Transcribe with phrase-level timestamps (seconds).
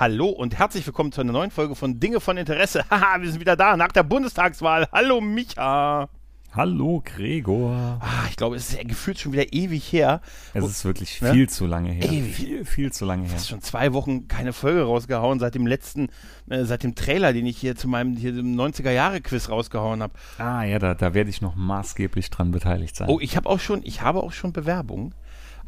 [0.00, 2.86] Hallo und herzlich willkommen zu einer neuen Folge von Dinge von Interesse.
[2.90, 4.88] Haha, wir sind wieder da nach der Bundestagswahl.
[4.92, 6.08] Hallo Micha.
[6.54, 7.98] Hallo Gregor.
[8.00, 10.22] Ah, ich glaube, es ist gefühlt schon wieder ewig her.
[10.54, 11.34] Es ist wirklich ne?
[11.34, 12.10] viel zu lange her.
[12.10, 12.34] Ewig.
[12.34, 13.34] Viel, viel zu lange her.
[13.36, 16.08] Es ist schon zwei Wochen keine Folge rausgehauen seit dem letzten,
[16.48, 20.14] äh, seit dem Trailer, den ich hier zu meinem hier 90er Jahre Quiz rausgehauen habe.
[20.38, 23.10] Ah ja, da, da werde ich noch maßgeblich dran beteiligt sein.
[23.10, 25.14] Oh, ich habe auch schon, ich habe auch schon Bewerbungen.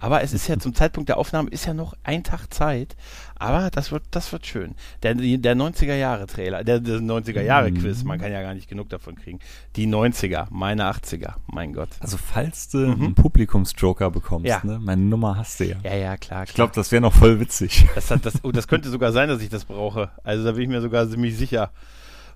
[0.02, 2.96] Aber es ist ja zum Zeitpunkt der Aufnahme ist ja noch ein Tag Zeit.
[3.36, 4.74] Aber das wird, das wird schön.
[5.04, 8.68] Der, der 90er Jahre Trailer, der, der 90er Jahre Quiz, man kann ja gar nicht
[8.68, 9.38] genug davon kriegen.
[9.76, 11.88] Die 90er, meine 80er, mein Gott.
[12.00, 13.02] Also falls du mhm.
[13.02, 14.60] einen Publikumsjoker bekommst, ja.
[14.64, 14.80] ne?
[14.80, 15.76] meine Nummer hast du ja.
[15.84, 16.44] Ja, ja, klar.
[16.44, 17.86] Ich glaube, das wäre noch voll witzig.
[17.94, 20.10] Das, hat, das, oh, das könnte sogar sein, dass ich das brauche.
[20.24, 21.70] Also da bin ich mir sogar ziemlich sicher.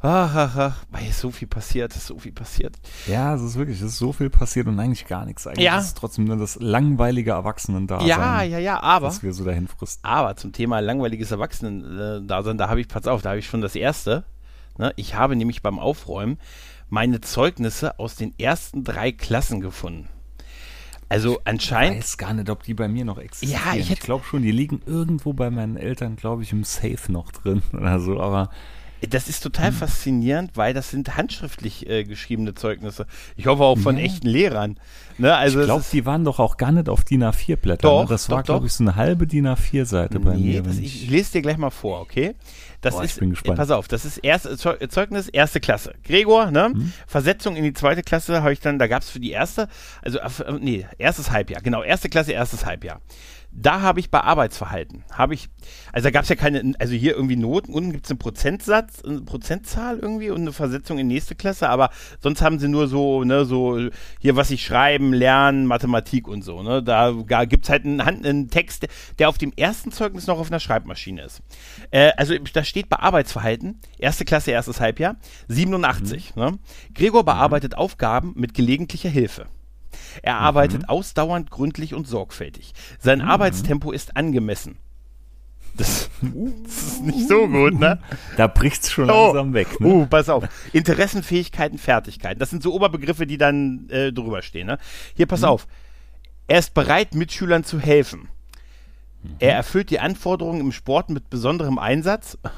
[0.00, 2.76] Ach, ach, ach, weil so viel passiert, ist so viel passiert.
[3.06, 5.46] Ja, es ist wirklich, es ist so viel passiert und eigentlich gar nichts.
[5.46, 5.78] Eigentlich ja.
[5.78, 8.06] ist es trotzdem nur das langweilige Erwachsenen-Dasein.
[8.06, 9.06] Ja, ja, ja, aber.
[9.06, 10.04] Dass wir so dahin fristen.
[10.04, 13.74] Aber zum Thema langweiliges Erwachsenen-Dasein, da habe ich, pass auf, da habe ich schon das
[13.74, 14.24] erste.
[14.78, 14.92] Ne?
[14.96, 16.38] Ich habe nämlich beim Aufräumen
[16.88, 20.08] meine Zeugnisse aus den ersten drei Klassen gefunden.
[21.08, 21.98] Also anscheinend.
[21.98, 23.62] Ich weiß gar nicht, ob die bei mir noch existieren.
[23.64, 27.10] Ja, ich, ich glaube schon, die liegen irgendwo bei meinen Eltern, glaube ich, im Safe
[27.10, 28.50] noch drin oder so, aber
[29.08, 29.74] das ist total hm.
[29.74, 33.06] faszinierend, weil das sind handschriftlich äh, geschriebene Zeugnisse.
[33.36, 34.04] Ich hoffe auch von ja.
[34.04, 34.78] echten Lehrern.
[35.18, 35.34] Ne?
[35.34, 37.90] Also ich glaube, die waren doch auch gar nicht auf DIN A4-Blättern.
[37.90, 37.96] Ne?
[37.96, 38.08] Doch, ne?
[38.08, 40.62] Das doch, war, glaube ich, so eine halbe DIN A4-Seite bei nee, mir.
[40.62, 42.34] Das, ich, ich lese dir gleich mal vor, okay?
[42.80, 43.58] Das Boah, ist, ich bin gespannt.
[43.58, 45.94] Pass auf, das ist erste, Zeugnis, erste Klasse.
[46.04, 46.66] Gregor, ne?
[46.66, 46.92] Hm?
[47.06, 49.68] Versetzung in die zweite Klasse habe ich dann, da gab es für die erste,
[50.02, 53.00] also, äh, nee, erstes Halbjahr, genau, erste Klasse, erstes Halbjahr
[53.58, 55.48] da habe ich bei Arbeitsverhalten, habe ich,
[55.92, 59.02] also da gab es ja keine, also hier irgendwie Noten, unten gibt es einen Prozentsatz,
[59.02, 61.90] eine Prozentzahl irgendwie und eine Versetzung in nächste Klasse, aber
[62.20, 63.78] sonst haben sie nur so, ne, so
[64.20, 68.00] hier, was ich schreiben, lernen, Mathematik und so, ne, da, da gibt es halt einen,
[68.00, 68.86] einen, Text,
[69.18, 71.42] der auf dem ersten Zeugnis noch auf einer Schreibmaschine ist.
[71.90, 75.16] Äh, also da steht bei Arbeitsverhalten, erste Klasse, erstes Halbjahr,
[75.48, 76.42] 87, mhm.
[76.42, 76.58] ne.
[76.94, 77.78] Gregor bearbeitet mhm.
[77.78, 79.46] Aufgaben mit gelegentlicher Hilfe.
[80.22, 80.88] Er arbeitet mhm.
[80.88, 82.72] ausdauernd, gründlich und sorgfältig.
[82.98, 83.28] Sein mhm.
[83.28, 84.78] Arbeitstempo ist angemessen.
[85.76, 86.10] Das,
[86.64, 87.98] das, ist nicht so gut, ne?
[88.36, 89.26] Da bricht's schon oh.
[89.26, 89.80] langsam weg.
[89.80, 89.86] Ne?
[89.86, 90.44] Uh, pass auf.
[90.72, 92.38] Interessen, Fähigkeiten, Fertigkeiten.
[92.38, 94.66] Das sind so Oberbegriffe, die dann äh, drüber stehen.
[94.66, 94.78] Ne?
[95.14, 95.48] Hier, pass mhm.
[95.48, 95.66] auf.
[96.46, 98.28] Er ist bereit, Mitschülern zu helfen.
[99.22, 99.36] Mhm.
[99.38, 102.38] Er erfüllt die Anforderungen im Sport mit besonderem Einsatz.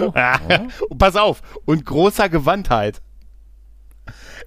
[0.00, 0.12] Oh.
[0.90, 0.94] oh.
[0.96, 1.42] pass auf.
[1.64, 3.00] Und großer Gewandtheit.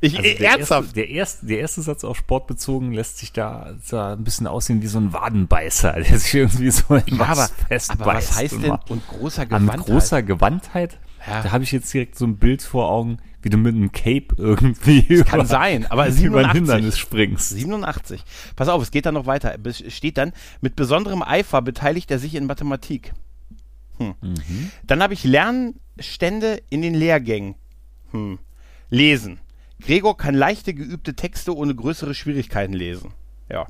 [0.01, 0.83] Ich, also der ernsthaft.
[0.83, 4.47] Erste, der, erste, der erste Satz auf Sport bezogen lässt sich da, da ein bisschen
[4.47, 8.01] aussehen wie so ein Wadenbeißer, der sich irgendwie so in ja, was aber, festbeißt.
[8.01, 9.79] Aber was heißt denn und großer Gewandtheit?
[9.79, 10.97] An großer Gewandtheit?
[11.27, 11.43] Ja.
[11.43, 14.35] Da habe ich jetzt direkt so ein Bild vor Augen, wie du mit einem Cape
[14.37, 17.49] irgendwie das kann sein, aber 87, über ein Hindernis springst.
[17.49, 18.23] 87.
[18.55, 19.55] Pass auf, es geht dann noch weiter.
[19.63, 23.13] Es steht dann, mit besonderem Eifer beteiligt er sich in Mathematik.
[23.97, 24.15] Hm.
[24.21, 24.71] Mhm.
[24.87, 27.55] Dann habe ich Lernstände in den Lehrgängen.
[28.11, 28.39] Hm.
[28.89, 29.39] Lesen.
[29.81, 33.13] Gregor kann leichte, geübte Texte ohne größere Schwierigkeiten lesen.
[33.49, 33.67] Ja.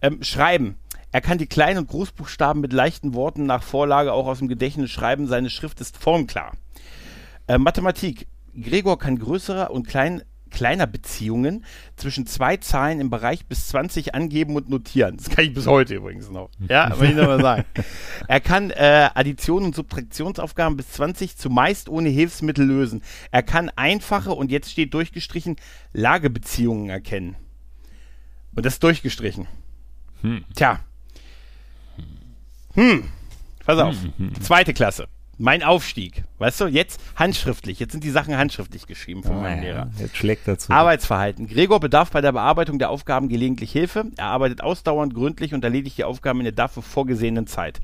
[0.00, 0.76] Ähm, schreiben.
[1.10, 4.90] Er kann die Klein- und Großbuchstaben mit leichten Worten nach Vorlage auch aus dem Gedächtnis
[4.90, 5.26] schreiben.
[5.26, 6.52] Seine Schrift ist formklar.
[7.46, 8.26] Äh, Mathematik.
[8.54, 11.64] Gregor kann größere und klein, kleiner Beziehungen
[11.96, 15.16] zwischen zwei Zahlen im Bereich bis 20 angeben und notieren.
[15.16, 16.50] Das kann ich bis heute übrigens noch.
[16.68, 17.64] Ja, will ich nochmal sagen.
[18.26, 23.02] Er kann äh, Addition und Subtraktionsaufgaben bis 20 zumeist ohne Hilfsmittel lösen.
[23.30, 25.56] Er kann einfache und jetzt steht durchgestrichen
[25.92, 27.36] Lagebeziehungen erkennen.
[28.54, 29.46] Und das ist durchgestrichen.
[30.22, 30.44] Hm.
[30.54, 30.80] Tja.
[32.74, 33.04] Hm.
[33.64, 33.94] Pass auf.
[33.94, 34.40] Hm, hm, hm.
[34.40, 36.24] Zweite Klasse mein Aufstieg.
[36.38, 37.78] Weißt du, jetzt handschriftlich.
[37.78, 39.90] Jetzt sind die Sachen handschriftlich geschrieben von oh, meinem ja, Lehrer.
[39.98, 40.72] Jetzt schlägt dazu.
[40.72, 41.46] Arbeitsverhalten.
[41.46, 44.06] Gregor bedarf bei der Bearbeitung der Aufgaben gelegentlich Hilfe.
[44.16, 47.80] Er arbeitet ausdauernd, gründlich und erledigt die Aufgaben in der dafür vorgesehenen Zeit.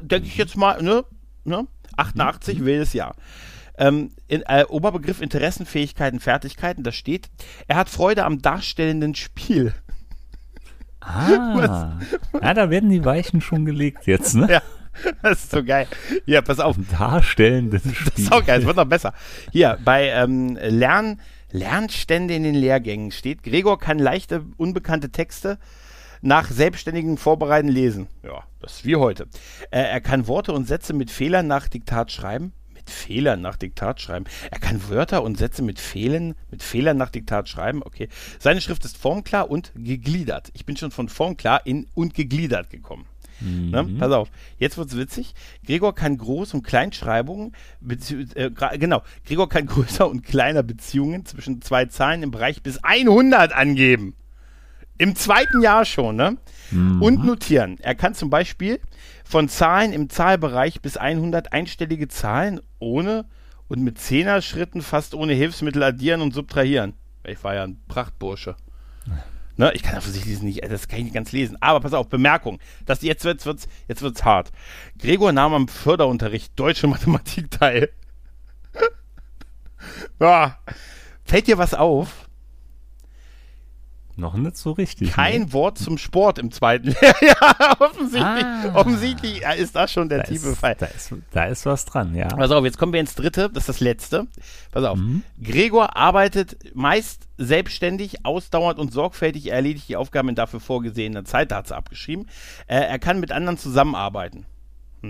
[0.00, 1.04] Denke ich jetzt mal, ne?
[1.44, 1.66] ne?
[1.96, 2.64] 88, mhm.
[2.64, 3.16] wildes Jahr.
[3.78, 7.28] Ähm, in, äh, Oberbegriff Interessen, Fähigkeiten, Fertigkeiten, da steht,
[7.66, 9.74] er hat Freude am darstellenden Spiel.
[11.00, 11.98] Ah,
[12.42, 14.50] ja, da werden die Weichen schon gelegt jetzt, ne?
[14.50, 14.62] Ja.
[15.22, 15.86] Das ist so geil.
[16.24, 16.76] Hier, pass auf.
[16.90, 18.12] Darstellendes Spiel.
[18.14, 19.12] Das ist auch geil, es wird noch besser.
[19.52, 21.20] Hier, bei ähm, Lern,
[21.50, 25.58] Lernstände in den Lehrgängen steht, Gregor kann leichte, unbekannte Texte
[26.22, 28.08] nach selbstständigem Vorbereiten lesen.
[28.22, 29.28] Ja, das ist wie heute.
[29.70, 32.52] Äh, er kann Worte und Sätze mit Fehlern nach Diktat schreiben.
[32.72, 34.26] Mit mit Fehlern nach Diktat schreiben.
[34.50, 37.82] Er kann Wörter und Sätze mit Fehlern, mit Fehlern nach Diktat schreiben.
[37.82, 38.08] Okay.
[38.38, 40.50] Seine Schrift ist formklar und gegliedert.
[40.54, 43.06] Ich bin schon von formklar in und gegliedert gekommen.
[43.40, 43.70] Mhm.
[43.70, 43.84] Ne?
[43.98, 45.34] Pass auf, jetzt wird's witzig.
[45.64, 47.52] Gregor kann Groß- und Kleinschreibungen,
[48.34, 53.52] äh, genau, Gregor kann größer und kleiner Beziehungen zwischen zwei Zahlen im Bereich bis 100
[53.52, 54.14] angeben.
[54.98, 56.38] Im zweiten Jahr schon, ne?
[56.70, 57.02] Mhm.
[57.02, 57.76] Und notieren.
[57.80, 58.80] Er kann zum Beispiel
[59.24, 63.26] von Zahlen im Zahlbereich bis 100 einstellige Zahlen ohne
[63.68, 66.94] und mit Zehner-Schritten fast ohne Hilfsmittel addieren und subtrahieren.
[67.24, 68.56] Ich war ja ein Prachtbursche.
[69.58, 71.56] Ne, ich kann offensichtlich nicht, das kann ich nicht ganz lesen.
[71.60, 72.58] Aber pass auf, Bemerkung.
[72.84, 74.52] Das, jetzt wird's, wird's, jetzt wird's hart.
[74.98, 77.90] Gregor nahm am Förderunterricht deutsche Mathematik teil.
[80.20, 80.58] ja.
[81.24, 82.25] Fällt dir was auf?
[84.18, 85.12] Noch nicht so richtig.
[85.12, 85.52] Kein ne?
[85.52, 86.88] Wort zum Sport im zweiten
[87.20, 90.74] ja, offensichtlich, ah, offensichtlich ist das schon der tiefe ist, Fall.
[90.78, 92.28] Da ist, da ist was dran, ja.
[92.28, 94.26] Pass auf, jetzt kommen wir ins dritte, das ist das letzte.
[94.72, 94.96] Pass auf.
[94.96, 95.22] Mhm.
[95.42, 99.48] Gregor arbeitet meist selbstständig, ausdauernd und sorgfältig.
[99.48, 102.26] Er erledigt die Aufgaben in dafür vorgesehener Zeit, da hat sie abgeschrieben.
[102.66, 104.46] Äh, er kann mit anderen zusammenarbeiten.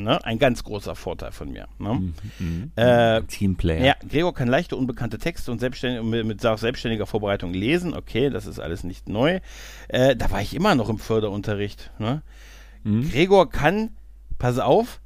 [0.02, 0.24] Ne?
[0.24, 1.68] Ein ganz großer Vorteil von mir.
[1.78, 1.94] Ne?
[1.94, 2.72] Mhm, mhm.
[2.76, 3.84] äh, Teamplayer.
[3.84, 7.94] Ja, Gregor kann leichte, unbekannte Texte und selbstständig, mit, mit selbstständiger Vorbereitung lesen.
[7.94, 9.40] Okay, das ist alles nicht neu.
[9.88, 11.90] Äh, da war ich immer noch im Förderunterricht.
[11.98, 12.22] Ne?
[12.84, 13.10] Mhm.
[13.10, 13.90] Gregor kann,
[14.38, 15.00] pass auf,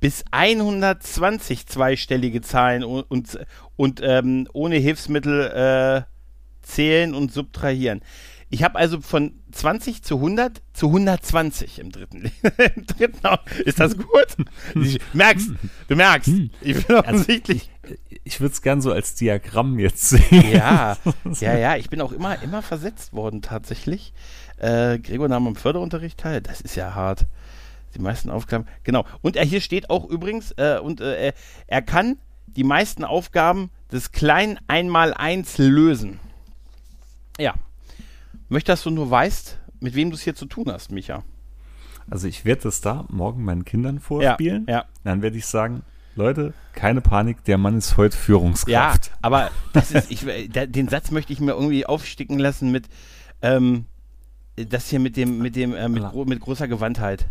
[0.00, 3.38] bis 120 zweistellige Zahlen und, und,
[3.76, 6.18] und ähm, ohne Hilfsmittel äh,
[6.62, 8.02] zählen und subtrahieren.
[8.50, 12.32] Ich habe also von 20 zu 100 zu 120 im dritten.
[12.76, 13.28] Im dritten
[13.64, 14.36] ist das gut?
[14.74, 15.50] Du merkst,
[15.88, 16.30] du merkst.
[16.62, 17.70] Ich bin also offensichtlich.
[17.82, 20.50] Also ich, ich würde es gern so als Diagramm jetzt sehen.
[20.52, 20.96] Ja,
[21.40, 21.76] ja, ja.
[21.76, 24.14] Ich bin auch immer, immer versetzt worden tatsächlich.
[24.56, 26.40] Äh, Gregor nahm am Förderunterricht teil.
[26.40, 27.26] Das ist ja hart.
[27.94, 28.66] Die meisten Aufgaben.
[28.82, 29.04] Genau.
[29.20, 31.32] Und er hier steht auch übrigens, äh, und äh,
[31.66, 36.20] er kann die meisten Aufgaben des kleinen Einmaleins lösen.
[37.38, 37.54] Ja,
[38.48, 41.22] möchte, dass du nur weißt, mit wem du es hier zu tun hast, Micha.
[42.10, 44.64] Also ich werde das da morgen meinen Kindern vorspielen.
[44.66, 44.84] Ja, ja.
[45.04, 45.82] Dann werde ich sagen,
[46.16, 49.06] Leute, keine Panik, der Mann ist heute Führungskraft.
[49.06, 52.88] Ja, aber das ist, ich, den Satz möchte ich mir irgendwie aufsticken lassen mit,
[53.42, 53.84] ähm,
[54.56, 57.28] das hier mit dem, mit dem, äh, mit, gro mit großer Gewandtheit.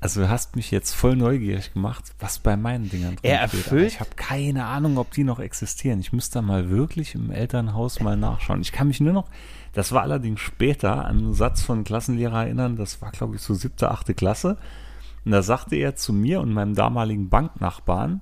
[0.00, 3.92] Also du hast mich jetzt voll neugierig gemacht, was bei meinen Dingern drin er erfüllt,
[3.92, 5.98] Ich habe keine Ahnung, ob die noch existieren.
[6.00, 8.60] Ich müsste da mal wirklich im Elternhaus mal nachschauen.
[8.60, 9.28] Ich kann mich nur noch,
[9.72, 13.54] das war allerdings später, an einen Satz von Klassenlehrer erinnern, das war glaube ich so
[13.54, 14.56] siebte, achte Klasse.
[15.24, 18.20] Und da sagte er zu mir und meinem damaligen Banknachbarn,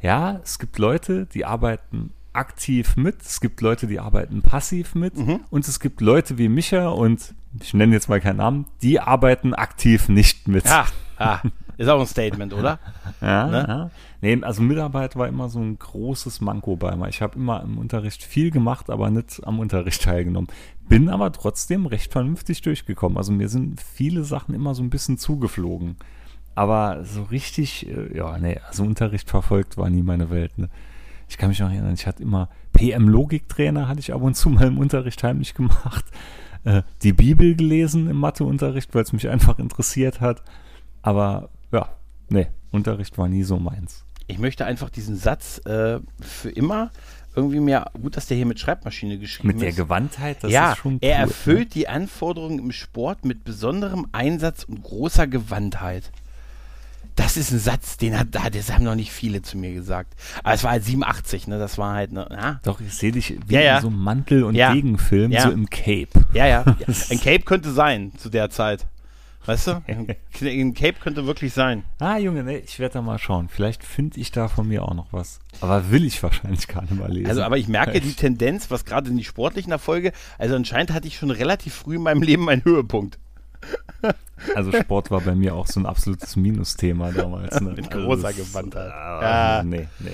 [0.00, 5.16] ja, es gibt Leute, die arbeiten aktiv mit, es gibt Leute, die arbeiten passiv mit
[5.16, 5.40] mhm.
[5.50, 9.54] und es gibt Leute wie Micha und ich nenne jetzt mal keinen Namen, die arbeiten
[9.54, 10.66] aktiv nicht mit.
[10.66, 10.86] Ja,
[11.16, 11.40] ah,
[11.76, 12.78] ist auch ein Statement, oder?
[13.20, 13.64] ja, ne?
[13.68, 13.90] ja.
[14.22, 17.08] Nee, also Mitarbeit war immer so ein großes Manko bei mir.
[17.08, 20.48] Ich habe immer im Unterricht viel gemacht, aber nicht am Unterricht teilgenommen.
[20.88, 23.18] Bin aber trotzdem recht vernünftig durchgekommen.
[23.18, 25.96] Also mir sind viele Sachen immer so ein bisschen zugeflogen.
[26.54, 30.56] Aber so richtig, äh, ja, nee, also Unterricht verfolgt war nie meine Welt.
[30.56, 30.70] Ne?
[31.28, 34.66] Ich kann mich noch erinnern, ich hatte immer PM-Logiktrainer, hatte ich ab und zu mal
[34.66, 36.04] im Unterricht heimlich gemacht.
[36.64, 40.42] Äh, die Bibel gelesen im Matheunterricht, weil es mich einfach interessiert hat.
[41.02, 41.88] Aber ja,
[42.28, 44.04] nee, Unterricht war nie so meins.
[44.26, 46.90] Ich möchte einfach diesen Satz äh, für immer
[47.36, 49.54] irgendwie mehr, gut, dass der hier mit Schreibmaschine geschrieben ist.
[49.56, 50.98] Mit der Gewandtheit, das ja, ist schon cool.
[51.02, 51.74] Er erfüllt ne?
[51.74, 56.10] die Anforderungen im Sport mit besonderem Einsatz und großer Gewandtheit.
[57.14, 60.14] Das ist ein Satz, den hat, das haben noch nicht viele zu mir gesagt.
[60.42, 61.58] Aber es war halt 87, ne?
[61.58, 62.26] Das war halt, ne?
[62.30, 62.60] Ja.
[62.62, 63.76] Doch, ich sehe dich wie ja, ja.
[63.76, 64.74] in so einem Mantel- und ja.
[64.74, 66.26] Gegenfilm, so im Cape.
[66.34, 66.64] Ja, ja.
[67.10, 68.86] Ein Cape könnte sein zu der Zeit.
[69.46, 69.82] Weißt du?
[70.40, 71.84] Ein Cape könnte wirklich sein.
[72.00, 73.48] Ah, Junge, ne, ich werde da mal schauen.
[73.48, 75.38] Vielleicht finde ich da von mir auch noch was.
[75.60, 77.28] Aber will ich wahrscheinlich gar nicht mal lesen.
[77.28, 81.06] Also, aber ich merke die Tendenz, was gerade in die sportlichen Erfolge, also anscheinend hatte
[81.06, 83.18] ich schon relativ früh in meinem Leben einen Höhepunkt.
[84.54, 87.58] Also Sport war bei mir auch so ein absolutes Minusthema damals.
[87.58, 87.70] Ne?
[87.70, 88.90] Mit also großer Gewandtheit.
[88.90, 89.62] Äh, ja.
[89.64, 90.10] Nee, nee.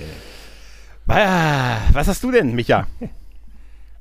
[1.05, 2.87] Was hast du denn, Micha?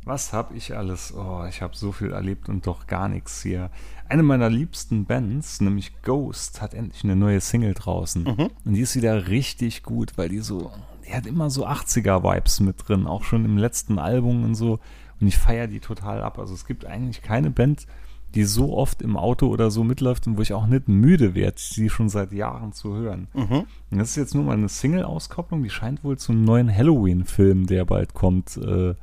[0.05, 1.12] Was habe ich alles?
[1.15, 3.71] Oh, ich habe so viel erlebt und doch gar nichts hier.
[4.12, 8.25] Eine meiner liebsten Bands, nämlich Ghost, hat endlich eine neue Single draußen.
[8.25, 8.50] Mhm.
[8.62, 10.71] Und die ist wieder richtig gut, weil die so,
[11.07, 14.81] die hat immer so 80er-Vibes mit drin, auch schon im letzten Album und so.
[15.19, 16.38] Und ich feiere die total ab.
[16.38, 17.87] Also es gibt eigentlich keine Band,
[18.35, 21.57] die so oft im Auto oder so mitläuft und wo ich auch nicht müde werde,
[21.57, 23.28] sie schon seit Jahren zu hören.
[23.33, 23.64] Mhm.
[23.90, 27.87] Und das ist jetzt nur mal eine Single-Auskopplung, die scheint wohl zum neuen Halloween-Film, der
[27.87, 28.95] bald kommt, äh,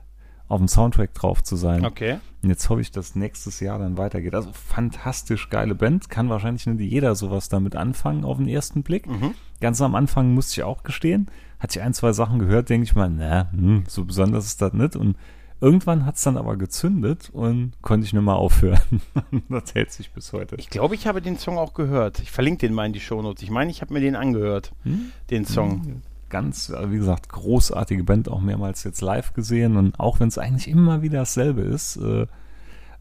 [0.50, 1.86] auf dem Soundtrack drauf zu sein.
[1.86, 2.18] Okay.
[2.41, 4.34] Und jetzt hoffe ich, dass nächstes Jahr dann weitergeht.
[4.36, 6.10] Also fantastisch geile Band.
[6.10, 9.08] Kann wahrscheinlich nicht jeder sowas damit anfangen auf den ersten Blick.
[9.08, 9.36] Mhm.
[9.62, 11.27] Ganz am Anfang musste ich auch gestehen,
[11.60, 14.74] hatte ich ein, zwei Sachen gehört, denke ich mal, na, hm, so besonders ist das
[14.74, 14.96] nicht.
[14.96, 15.18] Und
[15.62, 18.79] irgendwann hat es dann aber gezündet und konnte ich nicht mehr aufhören.
[19.50, 20.56] das hält sich bis heute.
[20.58, 22.20] Ich glaube, ich habe den Song auch gehört.
[22.20, 23.44] Ich verlinke den mal in die Shownotes.
[23.44, 25.12] Ich meine, ich habe mir den angehört, Hm?
[25.29, 26.01] den Song.
[26.29, 29.77] Ganz, äh, wie gesagt, großartige Band, auch mehrmals jetzt live gesehen.
[29.77, 32.27] Und auch wenn es eigentlich immer wieder dasselbe ist, äh,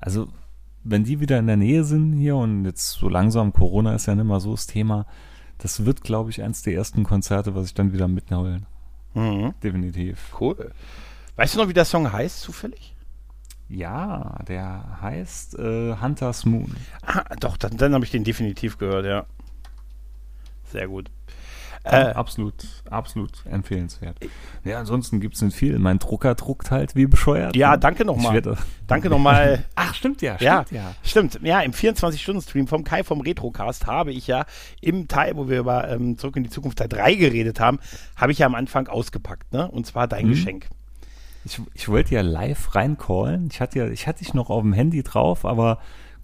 [0.00, 0.28] also
[0.84, 4.14] wenn die wieder in der Nähe sind hier und jetzt so langsam, Corona ist ja
[4.14, 5.06] nicht mehr so das Thema,
[5.58, 8.66] das wird, glaube ich, eins der ersten Konzerte, was ich dann wieder mitholen.
[9.14, 9.54] Mhm.
[9.62, 10.32] Definitiv.
[10.40, 10.72] Cool.
[11.36, 12.94] Weißt du noch, wie der Song heißt, zufällig?
[13.68, 16.74] Ja, der heißt äh, Hunter's Moon.
[17.02, 19.26] Ah, doch, dann, dann habe ich den definitiv gehört, ja.
[20.64, 21.10] Sehr gut.
[21.84, 22.54] Äh, absolut,
[22.90, 24.16] absolut empfehlenswert.
[24.64, 25.78] Ja, ansonsten gibt es nicht viel.
[25.78, 27.56] Mein Drucker druckt halt wie bescheuert.
[27.56, 27.78] ja, ne?
[27.78, 28.42] danke nochmal.
[28.86, 29.64] Danke nochmal.
[29.74, 30.94] Ach, stimmt ja, Ja, stimmt ja.
[31.02, 31.40] stimmt.
[31.42, 34.44] Ja, im 24-Stunden-Stream vom Kai vom Retrocast habe ich ja
[34.80, 37.78] im Teil, wo wir über ähm, Zurück in die Zukunft Teil 3 geredet haben,
[38.16, 39.70] habe ich ja am Anfang ausgepackt, ne?
[39.70, 40.30] Und zwar dein Mhm.
[40.30, 40.66] Geschenk.
[41.44, 43.48] Ich, ich wollte ja live reincallen.
[43.50, 45.78] Ich hatte ja, ich hatte dich noch auf dem Handy drauf, aber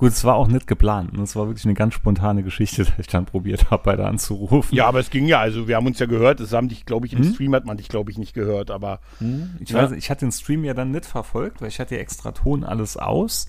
[0.05, 1.13] gut, es war auch nicht geplant.
[1.17, 4.07] Und es war wirklich eine ganz spontane Geschichte, dass ich dann probiert habe, bei der
[4.07, 4.75] anzurufen.
[4.77, 7.07] Ja, aber es ging ja, also wir haben uns ja gehört, das haben dich, glaube
[7.07, 7.33] ich, im Mhm.
[7.33, 9.01] Stream hat man dich, glaube ich, nicht gehört, aber
[9.61, 9.83] Ich, Ja.
[9.83, 12.65] weiß, ich hatte den Stream ja dann nicht verfolgt, weil ich hatte ja extra Ton
[12.65, 13.49] alles aus.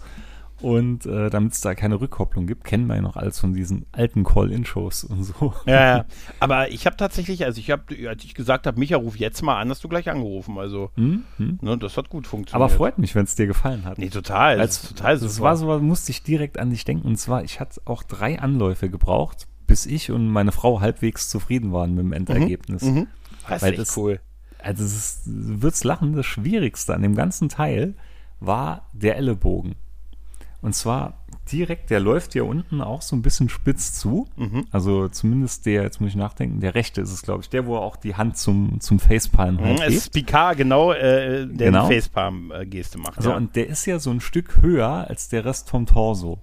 [0.61, 3.85] Und äh, damit es da keine Rückkopplung gibt, kennen wir ja noch alles von diesen
[3.91, 5.53] alten Call-In-Shows und so.
[5.65, 6.05] Ja, ja.
[6.39, 9.59] aber ich habe tatsächlich, also ich habe, als ich gesagt habe, Micha, ruf jetzt mal
[9.59, 10.57] an, hast du gleich angerufen.
[10.57, 11.23] Also, Hm?
[11.37, 11.59] Hm?
[11.61, 12.55] ne, das hat gut funktioniert.
[12.55, 13.97] Aber freut mich, wenn es dir gefallen hat.
[13.97, 14.59] Nee, total.
[14.59, 15.43] Als, das total das super.
[15.49, 17.05] war so, musste ich direkt an dich denken.
[17.07, 21.73] Und zwar, ich hatte auch drei Anläufe gebraucht, bis ich und meine Frau halbwegs zufrieden
[21.73, 22.83] waren mit dem Endergebnis.
[22.83, 23.07] Mhm.
[23.47, 24.19] Das ist Weil das- cool.
[24.63, 27.93] Also es ist, du wirst lachen, das Schwierigste an dem ganzen Teil
[28.39, 29.75] war der Ellenbogen.
[30.61, 34.27] Und zwar direkt, der läuft hier unten auch so ein bisschen spitz zu.
[34.35, 34.65] Mhm.
[34.71, 37.75] Also zumindest der, jetzt muss ich nachdenken, der rechte ist es, glaube ich, der, wo
[37.75, 39.93] er auch die Hand zum, zum Facepalm Mhm, halt es hebt.
[39.93, 41.87] ist Picard, genau, äh, der Genau.
[41.87, 43.17] die Facepalm-Geste macht.
[43.17, 43.35] Also, ja.
[43.37, 46.39] und der ist ja so ein Stück höher als der Rest vom Torso.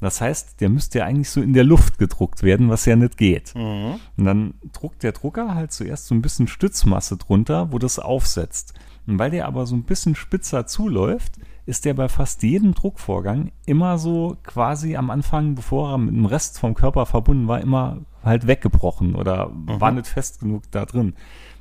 [0.00, 3.16] Das heißt, der müsste ja eigentlich so in der Luft gedruckt werden, was ja nicht
[3.16, 3.54] geht.
[3.54, 4.00] Mhm.
[4.16, 8.74] Und dann druckt der Drucker halt zuerst so ein bisschen Stützmasse drunter, wo das aufsetzt.
[9.06, 11.34] Und weil der aber so ein bisschen spitzer zuläuft,
[11.66, 16.26] ist der bei fast jedem Druckvorgang immer so quasi am Anfang, bevor er mit dem
[16.26, 21.14] Rest vom Körper verbunden war, immer halt weggebrochen oder war nicht fest genug da drin.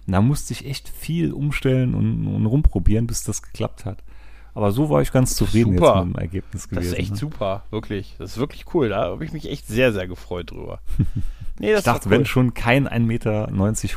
[0.05, 4.03] Und da musste ich echt viel umstellen und, und rumprobieren, bis das geklappt hat.
[4.53, 5.95] Aber so war ich ganz zufrieden Super.
[5.95, 6.83] jetzt mit dem Ergebnis gewesen.
[6.83, 7.17] Das ist echt ne?
[7.17, 8.15] super, wirklich.
[8.19, 8.89] Das ist wirklich cool.
[8.89, 10.79] Da habe ich mich echt sehr, sehr gefreut drüber.
[11.59, 12.11] Nee, das Ich dachte, cool.
[12.17, 13.49] wenn schon kein 1,90 Meter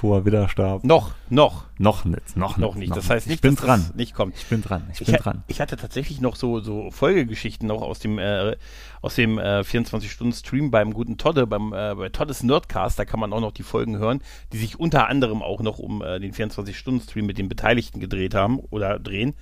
[0.03, 0.85] hoher Widderstab.
[0.85, 2.91] Noch, noch, Noch nicht, noch, noch nicht.
[2.91, 3.11] Das nicht.
[3.11, 3.85] heißt nicht, ich bin dass dran.
[3.89, 4.37] das nicht kommt.
[4.37, 5.43] Ich bin dran, ich Ich, bin dran.
[5.47, 8.57] ich hatte tatsächlich noch so, so Folgegeschichten noch aus dem, äh,
[9.01, 13.33] aus dem äh, 24-Stunden-Stream beim guten Todde, beim, äh, bei Toddes Nerdcast, da kann man
[13.33, 14.21] auch noch die Folgen hören,
[14.53, 18.59] die sich unter anderem auch noch um äh, den 24-Stunden-Stream mit den Beteiligten gedreht haben
[18.59, 19.35] oder drehen.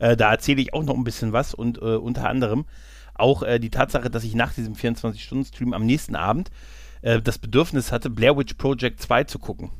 [0.00, 2.64] Äh, da erzähle ich auch noch ein bisschen was und äh, unter anderem
[3.14, 6.50] auch die Tatsache, dass ich nach diesem 24-Stunden-Stream am nächsten Abend
[7.02, 9.70] äh, das Bedürfnis hatte, Blair Witch Project 2 zu gucken.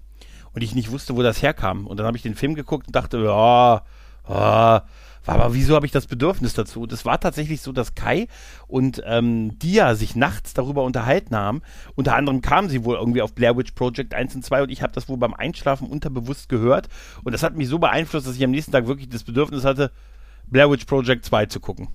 [0.53, 1.87] Und ich nicht wusste, wo das herkam.
[1.87, 3.83] Und dann habe ich den Film geguckt und dachte, ja,
[4.25, 4.83] ah,
[5.25, 6.83] aber wieso habe ich das Bedürfnis dazu?
[6.83, 8.27] Und es war tatsächlich so, dass Kai
[8.67, 11.63] und ähm, Dia sich nachts darüber unterhalten haben.
[11.95, 14.83] Unter anderem kamen sie wohl irgendwie auf Blair Witch Project 1 und 2 und ich
[14.83, 16.89] habe das wohl beim Einschlafen unterbewusst gehört.
[17.23, 19.93] Und das hat mich so beeinflusst, dass ich am nächsten Tag wirklich das Bedürfnis hatte,
[20.47, 21.89] Blair Witch Project 2 zu gucken.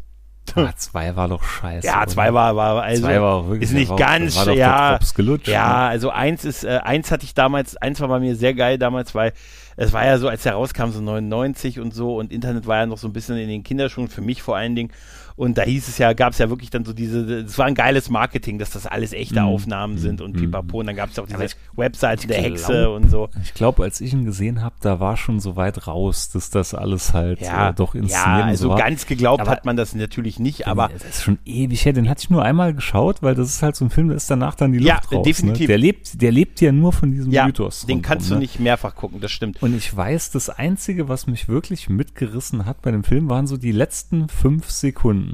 [0.56, 1.86] Ah, zwei war doch scheiße.
[1.86, 2.08] Ja, oder?
[2.08, 3.70] zwei war, war also Zwei war auch wirklich.
[3.70, 5.76] ist nicht war, ganz, war doch ja, der gelutscht, ja, ne?
[5.90, 9.14] also eins ist, äh, eins hatte ich damals, eins war bei mir sehr geil damals,
[9.16, 9.34] weil
[9.76, 12.86] es war ja so, als er rauskam, so 99 und so und Internet war ja
[12.86, 14.92] noch so ein bisschen in den Kinderschuhen, für mich vor allen Dingen.
[15.38, 17.76] Und da hieß es ja, gab es ja wirklich dann so diese, es war ein
[17.76, 20.80] geiles Marketing, dass das alles echte Mm, Aufnahmen sind und mm, pipapo.
[20.80, 23.30] Und dann gab es ja auch diese ich- Webseite der glaub- Hexe und so.
[23.44, 26.74] Ich glaube, als ich ihn gesehen habe, da war schon so weit raus, dass das
[26.74, 29.94] alles halt Ja, äh, doch inszeniert ja, also so ganz geglaubt Aber- hat man das
[29.94, 31.94] natürlich nicht, aber das ist schon ewig her.
[31.94, 34.32] Den hatte ich nur einmal geschaut, weil das ist halt so ein Film, da ist
[34.32, 35.24] danach dann die Luft Ja, raus.
[35.24, 35.62] definitiv.
[35.62, 35.68] Ne?
[35.68, 37.86] Der lebt, der lebt ja nur von diesem ja, Mythos.
[37.86, 38.40] den kannst du ne?
[38.40, 39.62] nicht mehrfach gucken, das stimmt.
[39.62, 43.56] Und ich weiß, das Einzige, was mich wirklich mitgerissen hat bei dem Film, waren so
[43.58, 45.27] die letzten fünf Sekunden.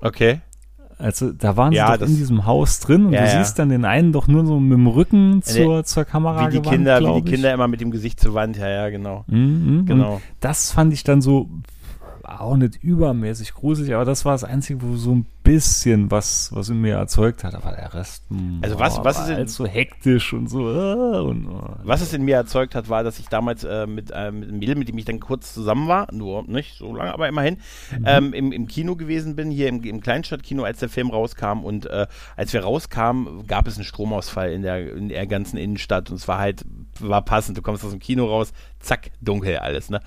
[0.00, 0.40] Okay.
[1.00, 3.68] Also da waren Ja, sie doch in diesem Haus drin und Ja, du siehst dann
[3.68, 7.00] den einen doch nur so mit dem Rücken zur, zur Kamera Wie die gewandt, Kinder,
[7.00, 7.30] wie die.
[7.30, 9.24] Kinder immer mit dem Gesicht zur Wand, ja, ja, genau.
[9.28, 10.14] Mhm, Genau.
[10.14, 11.48] Und das fand ich dann so
[12.28, 16.68] auch nicht übermäßig gruselig, aber das war das Einzige, wo so ein bisschen was, was
[16.68, 19.36] in mir erzeugt hat, aber der Rest, mh, Also was- boah, was war ist in-
[19.36, 20.68] halt so hektisch und so.
[20.70, 21.50] äh, und, äh,
[21.84, 24.58] Was es in mir erzeugt hat, war, dass ich damals äh, mit, äh, mit einem
[24.58, 27.58] Mädel, mit dem ich dann kurz zusammen war, nur nicht so lange, aber immerhin,
[28.04, 31.64] ähm, im, im Kino gewesen bin, hier im, im Kleinstadtkino, als der Film rauskam.
[31.64, 32.06] Und äh,
[32.36, 36.10] als wir rauskamen, gab es einen Stromausfall in der, in der ganzen Innenstadt.
[36.10, 36.64] Und es war halt,
[37.00, 37.56] war passend.
[37.56, 39.88] Du kommst aus dem Kino raus, zack, dunkel alles.
[39.88, 40.00] Ne?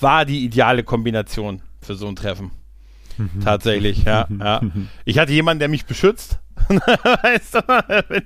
[0.00, 2.50] War die ideale Kombination für so ein Treffen.
[3.44, 4.60] Tatsächlich, ja, ja.
[5.04, 6.40] Ich hatte jemanden, der mich beschützt.
[6.68, 7.58] weißt du,
[8.08, 8.24] wenn,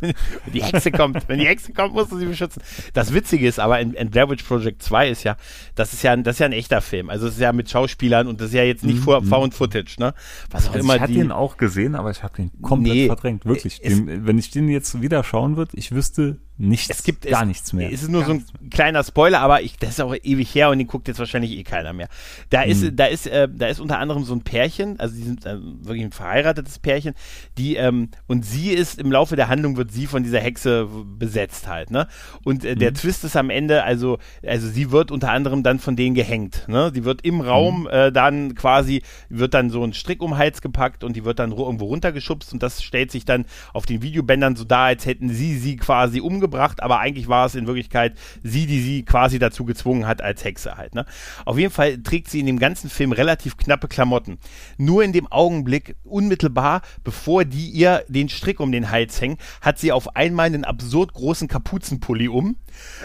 [0.00, 0.14] wenn
[0.52, 2.60] die Hexe kommt, wenn die Hexe kommt, musst du sie beschützen.
[2.92, 5.36] Das Witzige ist aber, in, in Blair Witch Project 2 ist ja,
[5.74, 7.08] das ist ja, ein- das ist ja ein echter Film.
[7.08, 9.96] Also es ist ja mit Schauspielern und das ist ja jetzt nicht vor Found Footage,
[9.98, 10.12] ne?
[10.50, 13.06] Was auch Also immer ich hatte den auch gesehen, aber ich habe den komplett Nee.
[13.06, 13.44] verdrängt.
[13.46, 13.80] Wirklich.
[13.82, 17.42] Es- Den, wenn ich den jetzt wieder schauen würde, ich wüsste nichts, es gibt gar
[17.42, 17.90] es, nichts mehr.
[17.92, 20.70] Es ist nur Gar so ein kleiner Spoiler, aber ich, das ist auch ewig her
[20.70, 22.08] und den guckt jetzt wahrscheinlich eh keiner mehr.
[22.50, 22.96] Da ist, Hm.
[22.96, 26.04] da ist, äh, da ist unter anderem so ein Pärchen, also die sind äh, wirklich
[26.04, 27.14] ein verheiratetes Pärchen,
[27.58, 30.88] die ähm, und sie ist im Laufe der Handlung wird sie von dieser Hexe
[31.18, 32.06] besetzt halt, ne?
[32.44, 32.94] Und äh, der Hm.
[32.94, 36.92] Twist ist am Ende, also also sie wird unter anderem dann von denen gehängt, ne?
[36.92, 37.92] Die wird im Raum Hm.
[37.92, 41.38] äh, dann quasi wird dann so ein Strick um den Hals gepackt und die wird
[41.40, 45.28] dann irgendwo runtergeschubst und das stellt sich dann auf den Videobändern so dar, als hätten
[45.28, 46.51] sie sie quasi umgebracht,
[46.82, 50.76] aber eigentlich war es in Wirklichkeit sie, die sie quasi dazu gezwungen hat als Hexe
[50.76, 50.94] halt.
[50.94, 51.04] Ne?
[51.44, 54.38] Auf jeden Fall trägt sie in dem ganzen Film relativ knappe Klamotten.
[54.78, 59.78] Nur in dem Augenblick, unmittelbar, bevor die ihr den Strick um den Hals hängen, hat
[59.78, 62.56] sie auf einmal einen absurd großen Kapuzenpulli um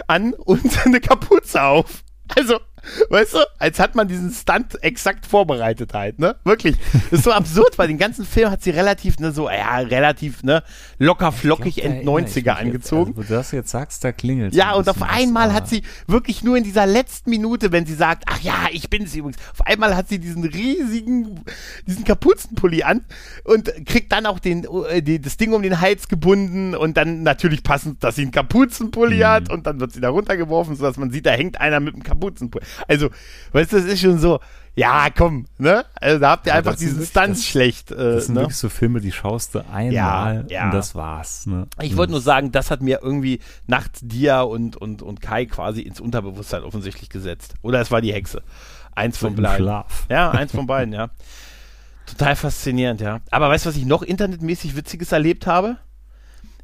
[0.07, 2.03] an und eine Kapuze auf.
[2.35, 2.59] Also,
[3.09, 6.35] weißt du, als hat man diesen Stunt exakt vorbereitet halt, ne?
[6.43, 6.75] Wirklich.
[7.09, 10.43] Das ist so absurd, weil den ganzen Film hat sie relativ, ne, so, ja, relativ,
[10.43, 10.63] ne,
[10.99, 12.57] locker flockig glaub, End erinnere ich 90er mich jetzt.
[12.59, 13.11] angezogen.
[13.11, 16.43] Also, wo du das jetzt sagst, da klingelt Ja, und auf einmal hat sie wirklich
[16.43, 19.65] nur in dieser letzten Minute, wenn sie sagt, ach ja, ich bin sie übrigens, auf
[19.65, 21.41] einmal hat sie diesen riesigen,
[21.85, 23.05] diesen Kapuzenpulli an
[23.43, 27.23] und kriegt dann auch den, äh, die, das Ding um den Hals gebunden und dann
[27.23, 31.11] natürlich passend, dass sie einen Kapuzenpulli hat und dann wird sie da runtergeworfen, sodass man
[31.11, 32.65] sieht, da hängt einer mit einem Kapuzenpulli.
[32.87, 33.09] Also,
[33.53, 34.39] weißt du, das ist schon so,
[34.77, 35.85] ja, komm, ne?
[35.95, 37.89] Also da habt ihr Ja, einfach diesen Stunts schlecht.
[37.91, 38.41] Äh, Das sind ne?
[38.41, 40.65] wirklich so Filme, die schaust du einmal ja.
[40.65, 41.47] und das war's.
[41.47, 41.67] Ne?
[41.81, 45.81] Ich wollte nur sagen, das hat mir irgendwie nachts Dia und, und, und Kai quasi
[45.81, 47.55] ins Unterbewusstsein offensichtlich gesetzt.
[47.63, 48.43] Oder es war die Hexe.
[48.93, 49.65] Eins von beiden.
[49.65, 50.05] Schlaf.
[50.09, 51.09] Ja, eins von beiden, ja.
[52.05, 53.19] Total faszinierend, ja.
[53.31, 55.77] Aber weißt du, was ich noch internetmäßig Witziges erlebt habe?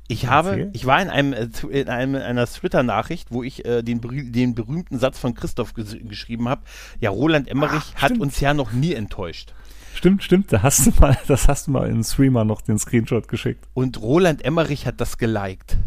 [0.07, 0.69] Ich habe, Erzähl.
[0.73, 4.99] ich war in einem, äh, in einem einer Twitter-Nachricht, wo ich äh, den, den berühmten
[4.99, 6.61] Satz von Christoph ges geschrieben habe.
[6.99, 9.53] Ja, Roland Emmerich Ah, hat uns ja noch nie enttäuscht.
[9.95, 10.51] Stimmt, stimmt.
[10.51, 13.65] Da hast du mal, das hast du mal in Streamer noch den Screenshot geschickt.
[13.73, 15.77] Und Roland Emmerich hat das geliked.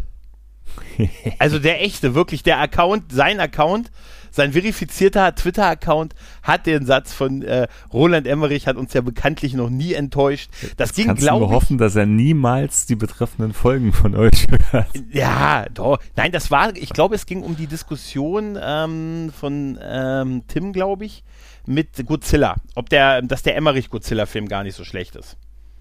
[1.38, 3.90] Also der echte, wirklich der Account, sein Account,
[4.36, 9.70] sein verifizierter Twitter-Account hat den Satz von äh, Roland Emmerich hat uns ja bekanntlich noch
[9.70, 10.50] nie enttäuscht.
[10.76, 14.46] Das ging, du nur glaube ich, hoffen, dass er niemals die betreffenden Folgen von euch
[14.70, 14.88] hört.
[15.10, 15.98] ja, doch.
[16.14, 21.06] Nein, das war, ich glaube, es ging um die Diskussion ähm, von ähm, Tim, glaube
[21.06, 21.24] ich,
[21.66, 22.56] mit Godzilla.
[22.74, 25.36] Ob der, dass der Emmerich-Godzilla-Film gar nicht so schlecht ist.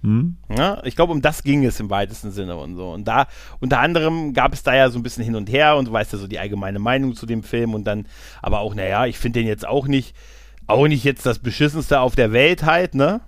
[0.05, 0.37] Hm?
[0.55, 2.91] Ja, ich glaube, um das ging es im weitesten Sinne und so.
[2.91, 3.27] Und da,
[3.59, 6.13] unter anderem gab es da ja so ein bisschen hin und her und du weißt
[6.13, 8.07] ja so die allgemeine Meinung zu dem Film und dann,
[8.41, 10.15] aber auch, naja, ich finde den jetzt auch nicht,
[10.67, 13.21] auch nicht jetzt das beschissenste auf der Welt halt, ne?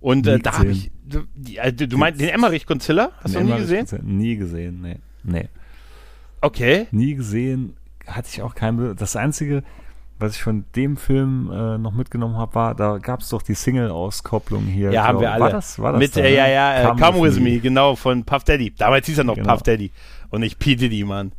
[0.00, 1.20] Und äh, da habe ich, du,
[1.56, 3.10] äh, du, du meinst den Emmerich Godzilla?
[3.22, 3.86] Hast du Nee, noch nie gesehen?
[4.02, 4.96] Nie gesehen, nee.
[5.22, 5.48] Nee.
[6.40, 6.86] Okay.
[6.92, 7.76] Nie gesehen,
[8.06, 9.62] hatte ich auch kein Das Einzige,
[10.18, 13.54] was ich von dem Film äh, noch mitgenommen habe, war, da gab es doch die
[13.54, 14.90] Single-Auskopplung hier.
[14.92, 15.44] Ja, haben wir alle.
[15.44, 16.36] War das, war das Mit, da, äh, ne?
[16.36, 18.72] ja, ja, äh, Come Come, With Me, genau, von Puff Daddy.
[18.76, 19.52] Damals hieß er noch Genau.
[19.52, 19.90] Puff Daddy
[20.30, 20.74] und nicht P.
[20.76, 21.32] Diddy, Mann.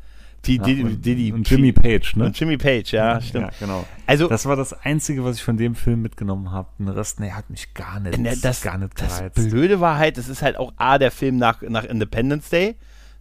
[0.43, 0.53] P.
[0.55, 1.31] Ja, Diddy, und, Diddy.
[1.33, 2.25] und Jimmy Page, ne?
[2.25, 3.45] Und Jimmy Page, ja, stimmt.
[3.45, 3.85] Ja, genau.
[4.05, 6.69] Also, Das war das Einzige, was ich von dem Film mitgenommen habe.
[6.77, 9.49] Den Rest, nee, hat mich gar nicht, Ne, das, gar nicht das gereizt.
[9.49, 12.75] Blöde war halt, es ist halt auch A, der Film nach, nach Independence Day,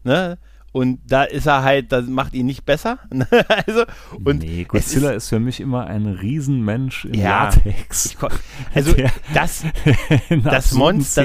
[0.05, 0.37] ne?
[0.77, 2.99] Und da ist er halt, das macht ihn nicht besser.
[3.11, 3.27] ne?
[3.67, 3.85] also,
[4.23, 8.15] und nee, Godzilla ist, ist, für mich immer ein Riesenmensch in Ja, Latex.
[8.75, 9.65] also, Der- das,
[10.45, 11.25] das Monster-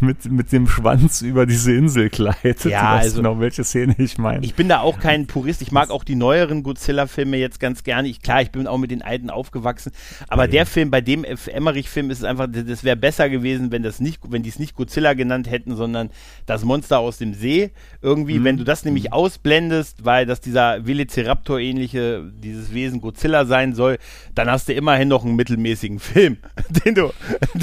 [0.00, 2.64] mit, mit dem Schwanz über diese Insel gleitet.
[2.72, 4.44] Ja, also- genau, welche Szene ich meine.
[4.44, 5.62] ich bin da auch kein Purist.
[5.62, 8.08] Ich mag auch die neueren Godzilla-Filme jetzt ganz gerne.
[8.08, 9.92] Ich, klar, ich bin auch mit den alten aufgewachsen.
[10.26, 13.84] Aber der Film, bei dem Emmerich-Film ist es einfach, das das wäre besser gewesen, wenn
[13.84, 16.10] das nicht, wenn die es nicht Godzilla genannt hätten, sondern
[16.46, 17.70] das Monster aus dem See.
[18.02, 18.44] Irgendwie, Mhm.
[18.44, 23.98] wenn du das nämlich ausblendest, weil das dieser Velociraptor-ähnliche, dieses Wesen Godzilla sein soll,
[24.34, 26.38] dann hast du immerhin noch einen mittelmäßigen Film,
[26.84, 27.12] den du,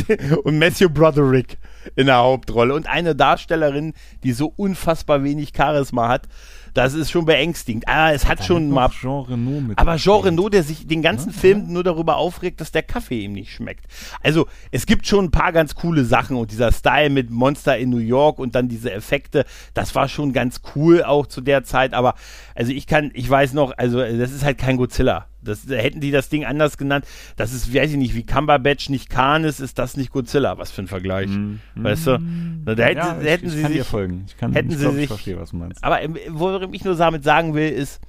[0.08, 1.58] den, und Matthew Broderick
[1.96, 2.74] in der Hauptrolle.
[2.74, 6.28] Und eine Darstellerin, die so unfassbar wenig Charisma hat,
[6.74, 7.88] Das ist schon beängstigend.
[7.88, 8.90] Ah, es hat schon mal.
[8.90, 9.78] Jean Reno mit.
[9.78, 10.22] Aber Jean.
[10.22, 13.86] Reno, der sich den ganzen Film nur darüber aufregt, dass der Kaffee ihm nicht schmeckt.
[14.22, 17.90] Also, es gibt schon ein paar ganz coole Sachen und dieser Style mit Monster in
[17.90, 21.94] New York und dann diese Effekte, das war schon ganz cool auch zu der Zeit,
[21.94, 22.16] aber
[22.56, 25.28] also ich kann, ich weiß noch, also das ist halt kein Godzilla.
[25.48, 27.06] Das, hätten die das Ding anders genannt,
[27.36, 30.58] das ist, weiß ich nicht, wie Cumberbatch nicht Khan ist, ist das nicht Godzilla.
[30.58, 31.30] Was für ein Vergleich.
[31.76, 32.20] Weißt du?
[32.66, 34.24] Da hätten, ja, hätten ich, sie ich kann dir sich, folgen.
[34.28, 35.84] Ich kann hätten ich sie glaub, sich- ich verstehe, was du meinst.
[35.84, 38.00] aber ähm, worum ich nur damit sagen will, ist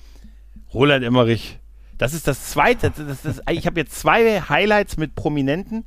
[0.74, 1.58] Roland Emmerich.
[1.96, 2.92] Das ist das zweite.
[2.96, 5.84] Das, das, ich habe jetzt zwei Highlights mit Prominenten.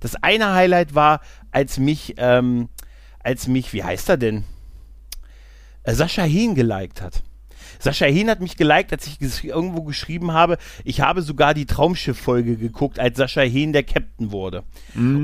[0.00, 2.68] Das eine Highlight war, als mich, ähm,
[3.18, 4.44] als mich, wie heißt er denn?
[5.82, 7.22] Äh, Sascha Hehn geliked hat.
[7.78, 11.66] Sascha Hehn hat mich geliked, als ich ges irgendwo geschrieben habe, ich habe sogar die
[11.66, 14.64] Traumschiff-Folge geguckt, als Sascha Hehn der Captain wurde.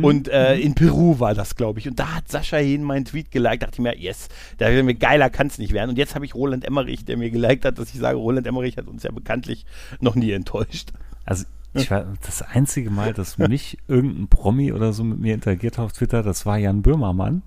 [0.03, 1.89] Und äh, in Peru war das, glaube ich.
[1.89, 4.29] Und da hat Sascha Hehn meinen Tweet geliked, dachte ich mir, yes,
[4.59, 5.91] da mir geiler kann es nicht werden.
[5.91, 8.77] Und jetzt habe ich Roland Emmerich, der mir geliked hat, dass ich sage, Roland Emmerich
[8.77, 9.67] hat uns ja bekanntlich
[10.01, 10.91] noch nie enttäuscht.
[11.25, 15.79] Also ich war das einzige Mal, dass mich irgendein Promi oder so mit mir interagiert
[15.79, 17.43] hat auf Twitter, das war Jan Böhmermann.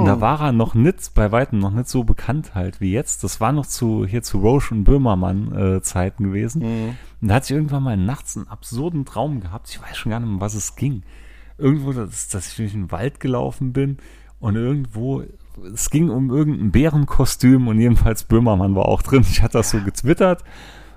[0.00, 3.22] Und da war er noch nicht, bei weitem noch nicht so bekannt halt wie jetzt.
[3.22, 6.62] Das war noch zu hier zu Roche und Böhmermann äh, Zeiten gewesen.
[7.20, 9.68] Und da hatte ich irgendwann mal nachts einen absurden Traum gehabt.
[9.68, 11.02] Ich weiß schon gar nicht, um was es ging.
[11.58, 13.98] Irgendwo, dass, dass ich durch den Wald gelaufen bin
[14.40, 15.24] und irgendwo
[15.74, 19.24] es ging um irgendein Bärenkostüm und jedenfalls Böhmermann war auch drin.
[19.28, 20.44] Ich hatte das so getwittert.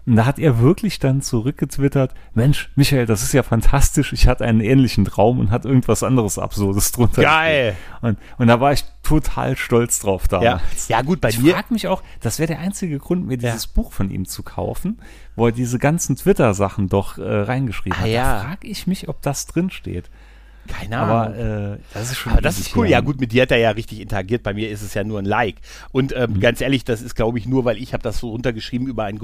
[0.06, 4.46] Und da hat er wirklich dann zurückgetwittert, Mensch, Michael, das ist ja fantastisch, ich hatte
[4.46, 7.22] einen ähnlichen Traum und hat irgendwas anderes Absurdes drunter.
[7.22, 7.76] Geil.
[8.02, 10.88] Und, und da war ich total stolz drauf Ja, damals.
[10.88, 11.54] ja gut, bei ich dir.
[11.54, 13.72] frage mich auch, das wäre der einzige Grund, mir dieses Ja.
[13.76, 15.00] Buch von ihm zu kaufen,
[15.36, 18.08] wo er diese ganzen Twitter-Sachen doch äh, reingeschrieben Ah, hat.
[18.10, 18.34] ja.
[18.36, 20.10] Da frage ich mich, ob das drin steht.
[20.68, 21.16] Keine Ahnung.
[21.16, 22.34] Aber äh, das ist schon.
[22.34, 22.88] Aber das ist cool.
[22.88, 24.44] Ja gut, mit dir hat er ja richtig interagiert.
[24.44, 25.56] Bei mir ist es ja nur ein Like.
[25.92, 28.88] Und ähm, ganz ehrlich, das ist, glaube ich, nur, weil ich habe das so runtergeschrieben
[28.88, 29.20] über einen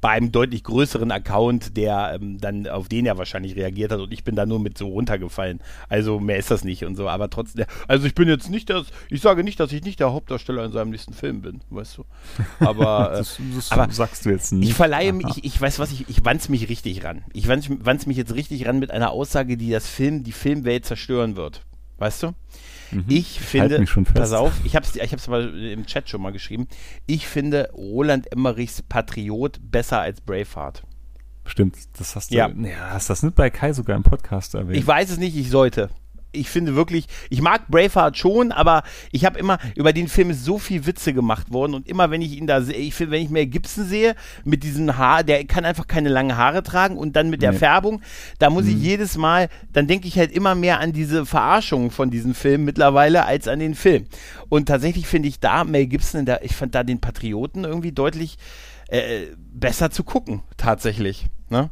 [0.00, 4.00] bei einem deutlich größeren Account, der ähm, dann auf den er wahrscheinlich reagiert hat.
[4.00, 5.60] Und ich bin da nur mit so runtergefallen.
[5.88, 7.08] Also mehr ist das nicht und so.
[7.08, 10.12] Aber trotzdem, also ich bin jetzt nicht das, ich sage nicht, dass ich nicht der
[10.12, 12.04] Hauptdarsteller in seinem nächsten Film bin, weißt du.
[12.60, 14.70] Aber äh, Das, das aber sagst du jetzt nicht.
[14.70, 17.22] ich verleihe mich, ich, ich weiß was, ich, ich wanz mich richtig ran.
[17.32, 20.81] Ich wanz, wanz mich jetzt richtig ran mit einer Aussage, die das Film, die Filmwelt
[20.82, 21.64] zerstören wird.
[21.98, 22.34] Weißt du?
[23.08, 24.16] Ich finde, halt mich schon fest.
[24.16, 26.66] pass auf, ich habe es ich hab's mal im Chat schon mal geschrieben,
[27.06, 30.82] ich finde Roland Emmerichs Patriot besser als Braveheart.
[31.44, 32.36] Stimmt, das hast du.
[32.36, 32.48] Ja.
[32.48, 34.76] Nee, hast das nicht bei Kai sogar im Podcast erwähnt?
[34.76, 35.90] Ich weiß es nicht, ich sollte.
[36.32, 40.44] Ich finde wirklich, ich mag Braveheart schon, aber ich habe immer, über den Film ist
[40.44, 43.22] so viel Witze gemacht worden und immer, wenn ich ihn da sehe, ich finde, wenn
[43.22, 44.14] ich Mel Gibson sehe,
[44.44, 47.58] mit diesem Haar, der kann einfach keine langen Haare tragen und dann mit der Nee.
[47.58, 48.00] Färbung,
[48.38, 52.10] da muss ich jedes Mal, dann denke ich halt immer mehr an diese Verarschung von
[52.10, 54.06] diesem Film mittlerweile als an den Film.
[54.48, 57.92] Und tatsächlich finde ich da Mel Gibson, in der, ich fand da den Patrioten irgendwie
[57.92, 58.38] deutlich
[58.88, 61.26] äh, besser zu gucken, tatsächlich.
[61.50, 61.70] Ne?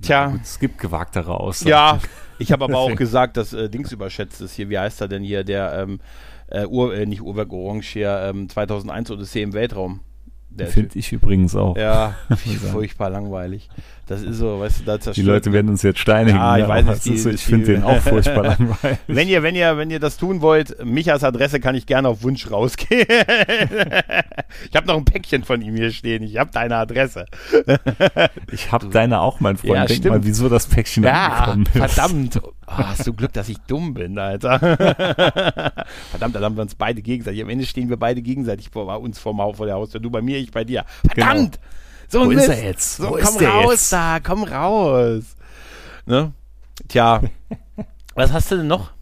[0.00, 0.26] Tja.
[0.26, 1.70] Gut, es gibt gewagtere Aussagen.
[1.70, 2.00] Ja,
[2.42, 4.68] ich habe aber auch gesagt, dass äh, Dings überschätzt ist hier.
[4.68, 5.44] Wie heißt er denn hier?
[5.44, 6.00] Der, ähm,
[6.48, 10.00] äh, Ur, äh, nicht Uhrwerk Orange hier, ähm, 2001 Odyssee im Weltraum.
[10.66, 11.76] Finde ich übrigens auch.
[11.76, 12.14] Ja,
[12.72, 13.68] furchtbar langweilig.
[14.06, 15.26] Das ist so, weißt du, da Die zerstört.
[15.26, 16.36] Leute werden uns jetzt steinigen.
[16.36, 18.98] Ja, ich weiß nicht, ist so, die- ich finde die- den auch furchtbar langweilig.
[19.06, 22.22] Wenn ihr, wenn ihr, wenn ihr das tun wollt, Michas Adresse kann ich gerne auf
[22.22, 23.06] Wunsch rausgehen.
[24.70, 26.22] ich habe noch ein Päckchen von ihm hier stehen.
[26.22, 27.26] Ich habe deine Adresse.
[28.50, 29.74] Ich habe deine auch, mein Freund.
[29.74, 30.16] Ja, Denk stimmt.
[30.16, 31.94] mal, wieso das Päckchen Ja, angekommen ist.
[31.94, 32.40] verdammt.
[32.78, 34.58] Oh, hast du Glück, dass ich dumm bin, Alter.
[36.10, 37.42] verdammt, dann haben wir uns beide gegenseitig.
[37.42, 40.00] Am Ende stehen wir beide gegenseitig vor uns vor, vor der Haustür.
[40.00, 40.84] Du bei mir, ich bei dir.
[41.06, 41.58] Verdammt!
[42.08, 42.26] So Genau.
[42.26, 42.96] Wo ein ist er jetzt?
[42.96, 43.92] So, Wo komm ist der raus jetzt?
[43.92, 45.36] da, komm raus.
[46.04, 46.32] Ne?
[46.88, 47.22] Tja.
[48.14, 48.92] Was hast du denn noch?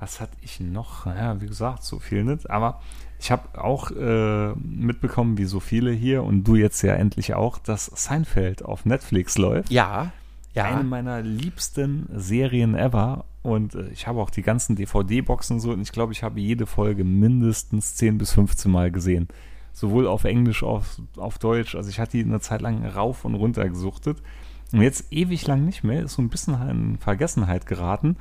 [0.00, 1.06] Was hatte ich noch?
[1.06, 2.50] Naja, wie gesagt, so viel nicht.
[2.50, 2.80] Aber
[3.20, 7.58] ich habe auch äh, mitbekommen, wie so viele hier und du jetzt ja endlich auch,
[7.58, 9.70] dass Seinfeld auf Netflix läuft.
[9.70, 10.12] Ja.
[10.54, 10.64] Ja.
[10.66, 13.24] Eine meiner liebsten Serien ever.
[13.42, 16.66] Und äh, ich habe auch die ganzen DVD-Boxen so und ich glaube, ich habe jede
[16.66, 19.28] Folge mindestens 10 bis 15 Mal gesehen.
[19.72, 21.74] Sowohl auf Englisch, auf, auf Deutsch.
[21.74, 24.22] Also ich hatte die eine Zeit lang rauf und runter gesuchtet.
[24.72, 28.16] Und jetzt ewig lang nicht mehr, ist so ein bisschen in Vergessenheit geraten.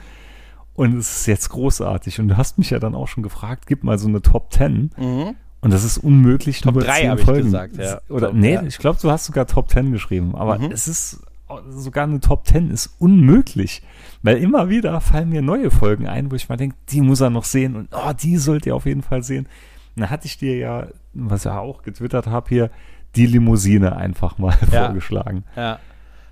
[0.74, 2.20] Und es ist jetzt großartig.
[2.20, 4.92] Und du hast mich ja dann auch schon gefragt, gib mal so eine Top 10.
[4.98, 5.36] Mhm.
[5.62, 7.44] Und das ist unmöglich, Top nur drei zehn habe ich Folgen.
[7.46, 8.02] gesagt, ja.
[8.10, 8.64] Oder Top, nee, ja.
[8.64, 10.72] ich glaube, du hast sogar Top 10 geschrieben, aber Mhm.
[10.72, 11.22] es ist
[11.70, 13.82] sogar eine Top 10 ist unmöglich,
[14.22, 17.30] weil immer wieder fallen mir neue Folgen ein, wo ich mal denke, die muss er
[17.30, 19.46] noch sehen und oh, die sollt ihr auf jeden Fall sehen.
[19.96, 22.70] Und dann hatte ich dir ja, was ich ja auch getwittert habe hier,
[23.16, 24.86] die Limousine einfach mal Ja.
[24.86, 25.44] vorgeschlagen.
[25.56, 25.80] Ja.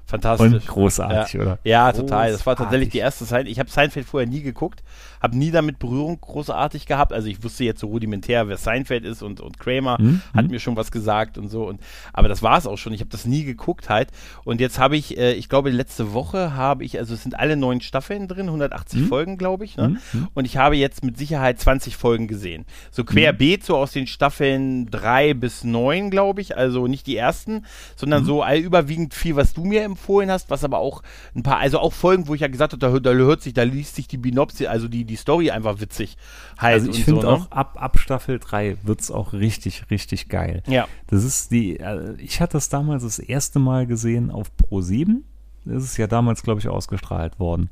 [0.06, 0.52] Fantastisch.
[0.54, 1.42] Und großartig, ja.
[1.42, 1.60] oder?
[1.64, 2.32] Ja, total.
[2.32, 3.52] Das war tatsächlich die erste Seinfeld.
[3.52, 4.84] Ich habe Seinfeld vorher nie geguckt,
[5.22, 7.14] habe nie damit Berührung großartig gehabt.
[7.14, 10.22] Also ich wusste jetzt so rudimentär, wer Seinfeld ist und, und Kramer Mhm.
[10.36, 11.68] hat mir schon was gesagt und so.
[11.68, 11.80] Und,
[12.14, 12.94] aber das war es auch schon.
[12.94, 14.10] Ich habe das nie geguckt halt.
[14.44, 17.56] Und jetzt habe ich, äh, ich glaube, letzte Woche habe ich, also es sind alle
[17.56, 19.08] neun Staffeln drin, 180 Mhm.
[19.08, 19.78] Folgen, glaube ich.
[19.78, 19.98] Ne?
[20.14, 20.28] Mhm.
[20.34, 22.66] Und ich habe jetzt mit Sicherheit 20 Folgen gesehen.
[22.92, 26.58] So querbeet, so aus den Staffeln drei bis neun, glaube ich.
[26.58, 30.64] Also nicht die ersten, sondern so all überwiegend viel, was du mir empfohlen hast, was
[30.64, 31.04] aber auch
[31.36, 33.54] ein paar, also auch Folgen, wo ich ja gesagt habe, da, hört- da hört sich,
[33.54, 36.18] da liest sich die Binopsi, also die, die Story einfach witzig
[36.58, 36.74] halt.
[36.74, 37.34] Also ich finde so, ne?
[37.34, 40.64] auch ab, ab Staffel 3 wird's auch richtig, richtig geil.
[40.68, 40.88] Ja.
[41.08, 45.24] Das ist die, äh, ich hatte das damals das erste Mal gesehen auf Pro 7.
[45.66, 47.70] Das ist ja damals, glaube ich, ausgestrahlt worden.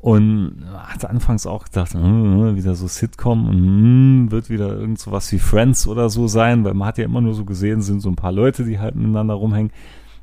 [0.00, 5.10] Und hatte anfangs auch gedacht, hm, wieder so Sitcom und hm, wird wieder irgend so
[5.10, 8.00] was wie Friends oder so sein, weil man hat ja immer nur so gesehen, sind
[8.00, 9.72] so ein paar Leute, die halt miteinander rumhängen.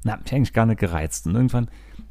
[0.04, 1.28] Na, hat mich eigentlich gar nicht gereizt.
[1.28, 1.68] Und irgendwann,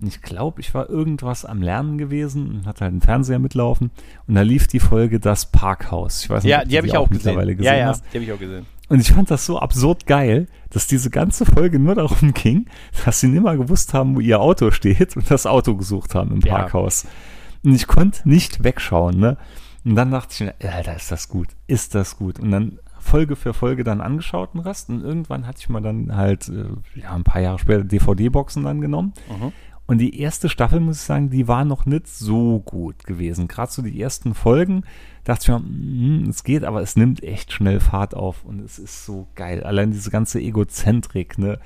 [0.07, 3.91] ich glaube, ich war irgendwas am Lernen gewesen und hatte halt einen Fernseher mitlaufen
[4.27, 6.23] und da lief die Folge Das Parkhaus.
[6.25, 7.25] Ich weiß nicht, Ja, ob die habe ich auch gesehen.
[7.27, 8.05] mittlerweile gesehen ja, ja, hast.
[8.13, 8.67] die habe ich auch gesehen.
[8.89, 12.67] Und ich fand das so absurd geil, dass diese ganze Folge nur darum ging,
[13.05, 16.41] dass sie nimmer gewusst haben, wo ihr Auto steht und das Auto gesucht haben im
[16.41, 16.57] Ja.
[16.59, 17.07] Parkhaus.
[17.65, 19.39] Und ich konnte nicht wegschauen, ne?
[19.87, 22.39] Und dann dachte ich mir, Alter, ist das gut, ist das gut.
[22.39, 24.89] Und dann Folge für Folge dann angeschaut den Rest.
[24.91, 26.65] Und irgendwann hatte ich mal dann halt, äh,
[27.01, 29.13] ja, ein paar Jahre später DVD-Boxen dann genommen.
[29.29, 29.53] Mhm.
[29.87, 33.49] Und die erste Staffel, muss ich sagen, die war noch nicht so gut gewesen.
[33.49, 34.85] Gerade so die ersten Folgen
[35.25, 38.79] dachte ich mir, hm, es geht, aber es nimmt echt schnell Fahrt auf und es
[38.79, 39.63] ist so geil.
[39.63, 41.59] Allein diese ganze Egozentrik, ne?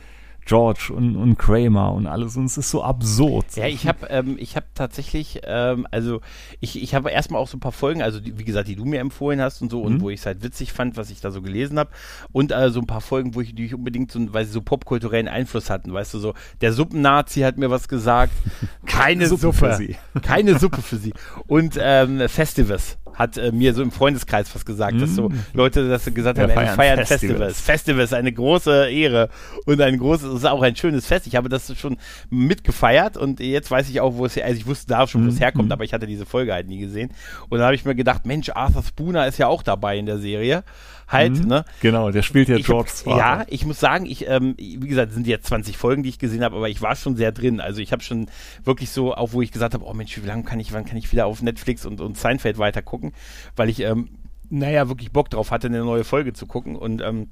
[0.48, 3.44] George und, und Kramer und alles und es ist so absurd.
[3.54, 6.22] Ja, ich habe ähm, ich hab tatsächlich, ähm, also
[6.60, 8.86] ich, ich habe erstmal auch so ein paar Folgen, also die, wie gesagt, die du
[8.86, 10.00] mir empfohlen hast und so und Mhm.
[10.00, 11.90] wo ich es halt witzig fand, was ich da so gelesen habe
[12.32, 14.62] und äh, so ein paar Folgen, wo ich die ich unbedingt so, weil sie so
[14.62, 16.32] popkulturellen Einfluss hatten, weißt du, so
[16.62, 18.32] der Suppennazi hat mir was gesagt,
[18.86, 19.96] keine Suppe Suppe, für sie.
[20.22, 21.12] keine Suppe für sie
[21.46, 25.34] und ähm, Festivus hat äh, mir so im Freundeskreis was gesagt, dass so Mm.
[25.52, 27.18] Leute, dass sie gesagt Wir haben, feiern feiern Festivals.
[27.56, 27.60] Festivals.
[27.60, 29.28] Festivals, eine große Ehre
[29.66, 31.26] und ein großes, es ist auch ein schönes Fest.
[31.26, 31.96] Ich habe das schon
[32.30, 35.28] mitgefeiert und jetzt weiß ich auch, wo es her, also ich wusste da schon, wo
[35.28, 35.38] es Mhm.
[35.38, 35.72] herkommt, Mhm.
[35.72, 37.10] aber ich hatte diese Folge halt nie gesehen.
[37.48, 40.18] Und dann habe ich mir gedacht, Mensch, Arthur Spooner ist ja auch dabei in der
[40.18, 40.64] Serie.
[41.06, 41.46] Halt, Mhm.
[41.48, 41.64] ne?
[41.80, 45.08] Genau, der spielt ja Ich George hab, ja, ich muss sagen, ich, ähm, wie gesagt,
[45.08, 47.60] es sind jetzt 20 Folgen, die ich gesehen habe, aber ich war schon sehr drin.
[47.60, 48.26] Also ich habe schon
[48.62, 50.98] wirklich so, auch wo ich gesagt habe, oh Mensch, wie lange kann ich, wann kann
[50.98, 53.12] ich wieder auf Netflix und, und Seinfeld weiter gucken,
[53.56, 54.10] weil ich, ähm,
[54.50, 57.28] naja, wirklich Bock drauf hatte, eine neue Folge zu gucken und ähm,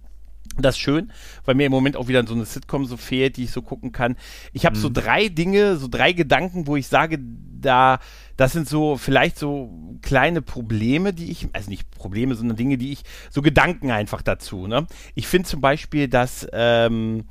[0.59, 1.13] das ist schön,
[1.45, 3.93] weil mir im Moment auch wieder so eine Sitcom so fehlt, die ich so gucken
[3.93, 4.17] kann.
[4.53, 7.99] Ich habe so drei Dinge, so drei Gedanken, wo ich sage, da,
[8.37, 9.71] das sind so vielleicht so
[10.03, 14.67] kleine Probleme, die ich, also nicht Probleme, sondern Dinge, die ich, so Gedanken einfach dazu.
[14.67, 14.87] Ne?
[15.15, 17.25] Ich finde zum Beispiel, dass ähm,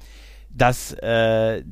[0.56, 1.64] dass äh,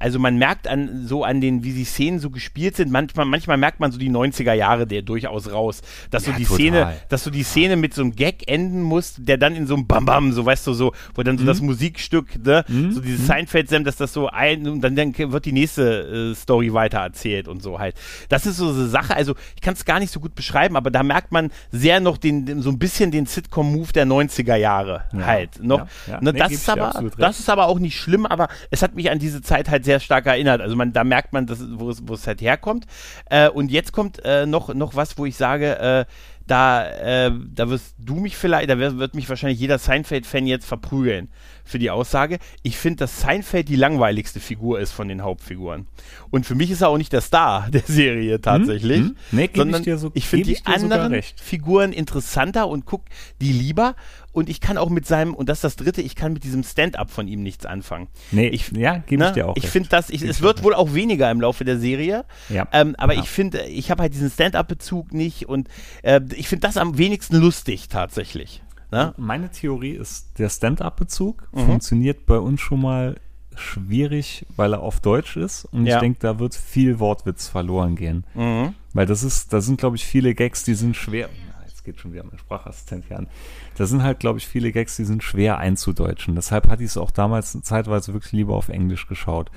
[0.00, 2.90] also man merkt an so an den wie die Szenen so gespielt sind.
[2.90, 5.82] Manchmal manchmal merkt man so die 90er Jahre der durchaus raus.
[6.10, 6.56] Dass Ja, so die total.
[6.58, 9.74] Szene dass so die Szene mit so einem Gag enden muss der dann in so
[9.74, 11.48] einem Bam Bam so weißt du so wo dann so Mhm.
[11.48, 15.44] das Musikstück ne so dieses Seinfeld Sam dass das so ein und dann, dann wird
[15.44, 17.94] die nächste äh, Story weiter erzählt und so halt.
[18.28, 19.14] Das ist so eine Sache.
[19.16, 22.16] Also ich kann es gar nicht so gut beschreiben aber da merkt man sehr noch
[22.18, 25.26] den, so ein bisschen den Sitcom Move der 90er Jahre Ja.
[25.26, 25.86] halt noch.
[26.06, 26.20] Ja.
[26.20, 29.10] Ne, Nee, das ist aber das ist aber auch nicht schlimm, aber es hat mich
[29.10, 30.60] an diese Zeit halt sehr stark erinnert.
[30.60, 32.86] Also man, da merkt man, dass, wo, es, wo es halt herkommt.
[33.30, 36.04] Äh, und jetzt kommt äh, noch, noch was, wo ich sage, äh,
[36.46, 41.28] da, äh, da wirst du mich vielleicht, da wird mich wahrscheinlich jeder Seinfeld-Fan jetzt verprügeln
[41.66, 42.38] für die Aussage.
[42.62, 45.86] Ich finde, dass Seinfeld die langweiligste Figur ist von den Hauptfiguren.
[46.30, 48.98] Und für mich ist er auch nicht der Star der Serie tatsächlich.
[49.00, 49.16] hm.
[49.32, 51.20] Nee, geb ich sondern dir so- ich finde ich die anderen.
[51.42, 53.02] Figuren interessanter und guck
[53.42, 53.96] die lieber.
[54.32, 56.62] Und ich kann auch mit seinem, und das ist das dritte, ich kann mit diesem
[56.62, 58.06] Stand-up von ihm nichts anfangen.
[58.32, 60.62] Nee, ich, ja, gebe ne, ich dir auch Ich finde das, ich, es ich wird
[60.62, 62.26] wohl auch weniger im Laufe der Serie.
[62.50, 62.68] Ja.
[62.72, 63.22] Ähm, aber Ja.
[63.22, 65.68] ich finde, ich habe halt diesen Stand-up-Bezug nicht und
[66.02, 68.62] äh, ich finde das am wenigsten lustig tatsächlich.
[68.96, 69.14] Ne?
[69.16, 71.58] Meine Theorie ist, der Stand-up-Bezug Mhm.
[71.66, 73.16] funktioniert bei uns schon mal
[73.54, 75.64] schwierig, weil er auf Deutsch ist.
[75.66, 75.96] Und Ja.
[75.96, 78.24] ich denke, da wird viel Wortwitz verloren gehen.
[78.34, 78.74] Mhm.
[78.92, 81.28] Weil das ist, da sind, glaube ich, viele Gags, die sind schwer.
[81.48, 83.28] Na, Jetzt geht schon wieder mein Sprachassistent hier an.
[83.76, 86.34] Da sind halt, glaube ich, viele Gags, die sind schwer einzudeutschen.
[86.34, 89.50] Deshalb hatte ich es auch damals zeitweise wirklich lieber auf Englisch geschaut.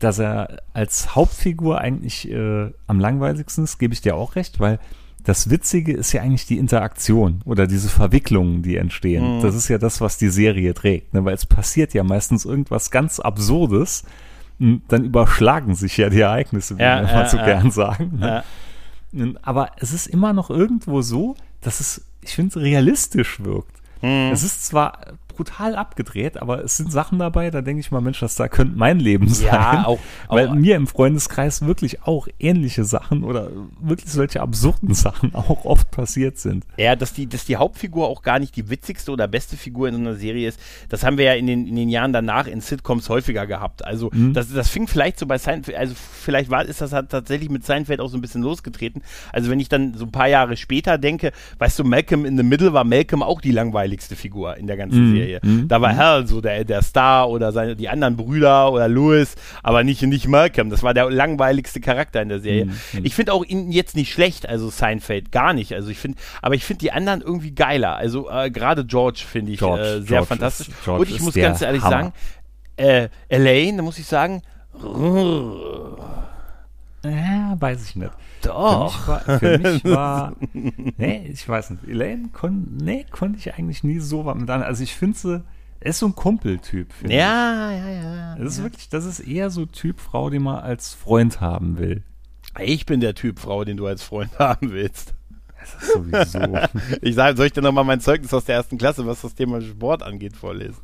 [0.00, 4.80] Dass er als Hauptfigur eigentlich äh, am langweiligsten ist, gebe ich dir auch recht, weil
[5.24, 9.38] das Witzige ist ja eigentlich die Interaktion oder diese Verwicklungen, die entstehen.
[9.38, 9.42] Mhm.
[9.42, 11.14] Das ist ja das, was die Serie trägt.
[11.14, 11.24] Ne?
[11.24, 14.04] Weil es passiert ja meistens irgendwas ganz Absurdes.
[14.60, 17.44] und Dann überschlagen sich ja die Ereignisse, wie Ja, wir immer ja, so ja.
[17.46, 18.18] gern sagen.
[18.18, 18.44] Ne?
[19.12, 23.72] Und- Aber es ist immer noch irgendwo so, dass es, ich finde, realistisch wirkt.
[24.02, 24.30] Mhm.
[24.32, 24.98] Es ist zwar
[25.34, 28.76] brutal abgedreht, aber es sind Sachen dabei, da denke ich mal, Mensch, das da könnte
[28.76, 29.46] mein Leben sein.
[29.46, 34.94] Ja, auch, Weil auch mir im Freundeskreis wirklich auch ähnliche Sachen oder wirklich solche absurden
[34.94, 36.64] Sachen auch oft passiert sind.
[36.76, 39.94] Ja, dass die, dass die Hauptfigur auch gar nicht die witzigste oder beste Figur in
[39.94, 42.60] so einer Serie ist, das haben wir ja in den, in den Jahren danach in
[42.60, 43.84] Sitcoms häufiger gehabt.
[43.84, 44.32] Also Mhm.
[44.32, 47.64] das, das fing vielleicht so bei Seinfeld, also vielleicht war, ist das halt tatsächlich mit
[47.64, 49.02] Seinfeld auch so ein bisschen losgetreten.
[49.32, 52.42] Also wenn ich dann so ein paar Jahre später denke, weißt du, Malcolm in the
[52.42, 55.14] Middle war Malcolm auch die langweiligste Figur in der ganzen Mhm.
[55.16, 55.23] Serie.
[55.42, 55.68] Mhm.
[55.68, 59.84] Da war Hal so der, der Star oder seine, die anderen Brüder oder Louis, aber
[59.84, 60.70] nicht, nicht Malcolm.
[60.70, 62.66] Das war der langweiligste Charakter in der Serie.
[62.66, 62.72] Mhm.
[63.02, 65.72] Ich finde auch ihn jetzt nicht schlecht, also Seinfeld, gar nicht.
[65.74, 67.96] Also ich finde, aber ich finde die anderen irgendwie geiler.
[67.96, 70.68] Also äh, gerade George finde ich George, äh, sehr George fantastisch.
[70.68, 71.90] ist- Und ich muss ganz ehrlich Hammer.
[71.90, 72.12] sagen,
[72.76, 74.42] äh, Elaine, da muss ich sagen,
[77.64, 78.12] weiß ich nicht.
[78.42, 78.92] doch.
[78.92, 80.36] Für mich war, für mich war
[80.98, 81.88] nee, ich weiß nicht.
[81.88, 84.62] Elaine kon, nee, konnte ich eigentlich nie so was mit an.
[84.62, 85.44] Also ich finde sie,
[85.80, 86.92] er ist so ein Kumpeltyp.
[87.08, 88.34] Ja, ja, ja.
[88.34, 88.42] ich.
[88.42, 92.02] Das ist wirklich, das ist eher so Typ Frau, die man als Freund haben will.
[92.60, 95.14] Ich bin der Typ Frau, den du als Freund haben willst.
[95.64, 96.58] Das ist sowieso.
[97.02, 99.60] Ich sage, soll ich dir nochmal mein Zeugnis aus der ersten Klasse, was das Thema
[99.60, 100.76] Sport angeht, vorlesen?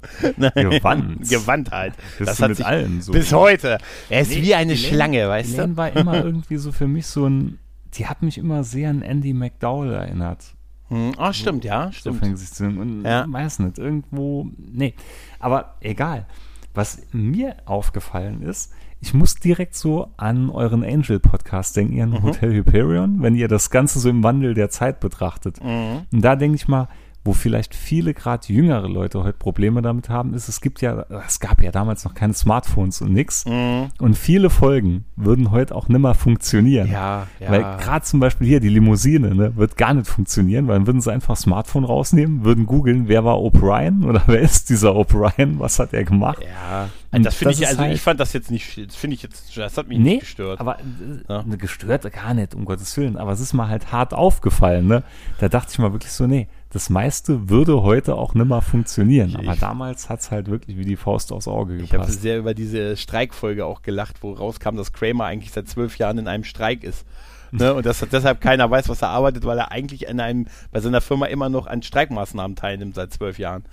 [0.55, 1.29] Gewandt.
[1.29, 1.95] Gewandtheit.
[2.19, 3.13] Das Das ist hat sich allen so.
[3.13, 3.79] bis heute.
[4.09, 5.77] Er ist Nee, wie eine Schlange, weißt du?
[5.77, 7.59] war immer irgendwie so für mich so ein,
[7.95, 10.55] die hat mich immer sehr an Andy McDowell erinnert.
[10.89, 12.19] Hm, Ah, stimmt, ja, So stimmt.
[12.21, 13.25] fängt sich zu und Ja.
[13.29, 14.95] weiß nicht, irgendwo, nee.
[15.39, 16.27] Aber egal.
[16.75, 22.23] Was mir aufgefallen ist, ich muss direkt so an euren Angel-Podcast denken, ihren Mhm.
[22.23, 25.63] Hotel Hyperion, wenn ihr das Ganze so im Wandel der Zeit betrachtet.
[25.63, 26.03] Mhm.
[26.13, 26.89] Und da denke ich mal,
[27.23, 31.39] wo vielleicht viele gerade jüngere Leute heute Probleme damit haben, ist, es gibt ja, es
[31.39, 33.45] gab ja damals noch keine Smartphones und nix.
[33.45, 33.89] Mhm.
[33.99, 36.91] Und viele Folgen würden heute auch nimmer funktionieren.
[36.91, 37.51] Ja, ja.
[37.51, 41.03] Weil gerade zum Beispiel hier die Limousine ne, wird gar nicht funktionieren, weil dann würden
[41.03, 45.79] sie einfach Smartphone rausnehmen, würden googeln, wer war O'Brien oder wer ist dieser O'Brien, was
[45.79, 46.39] hat er gemacht?
[46.43, 49.23] ja, Und das finde ich, also halt- ich fand das jetzt nicht, das finde ich
[49.23, 50.61] jetzt, das hat mich Nee, nicht gestört.
[50.61, 50.83] aber äh,
[51.29, 51.43] Ja.
[51.43, 53.17] ne, gestört gar nicht, um Gottes Willen.
[53.17, 54.87] Aber es ist mal halt hart aufgefallen.
[54.87, 55.03] Ne?
[55.41, 59.35] Da dachte ich mal wirklich so, nee, das meiste würde heute auch nimmer funktionieren.
[59.35, 62.23] Aber Ich- damals hat es halt wirklich wie die Faust aufs Auge Ich habe gepasst.
[62.23, 66.29] sehr über diese Streikfolge auch gelacht, wo rauskam, dass Kramer eigentlich seit zwölf Jahren in
[66.29, 67.05] einem Streik ist.
[67.51, 67.75] Ne?
[67.75, 71.01] Und dass deshalb keiner weiß, was er arbeitet, weil er eigentlich in einem, bei seiner
[71.01, 73.65] Firma immer noch an Streikmaßnahmen teilnimmt seit zwölf Jahren.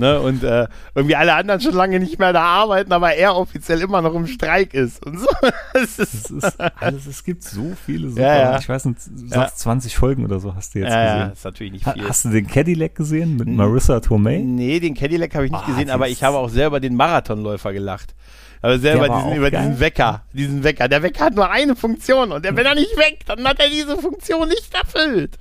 [0.00, 0.20] Ne?
[0.20, 4.02] Und äh, irgendwie alle anderen schon lange nicht mehr da arbeiten, aber er offiziell immer
[4.02, 5.04] noch im Streik ist.
[5.06, 5.26] Und so.
[5.74, 8.58] Es ist, Es ist alles, es gibt so viele super, Ja, ja.
[8.58, 11.32] ich weiß nicht, du sagst 20 Folgen oder so hast du jetzt ja, ja, gesehen.
[11.34, 12.08] ist natürlich nicht viel.
[12.08, 14.38] Hast du den Cadillac gesehen mit Marissa Tomei?
[14.38, 17.72] Nee, den Cadillac habe ich nicht Ah, gesehen, aber ich habe auch selber den Marathonläufer
[17.72, 18.14] gelacht.
[18.62, 19.62] Aber selber diesen, über geil.
[19.68, 20.88] diesen Wecker, diesen Wecker.
[20.88, 23.68] Der Wecker hat nur eine Funktion und der, wenn er nicht weckt, dann hat er
[23.70, 25.38] diese Funktion nicht erfüllt.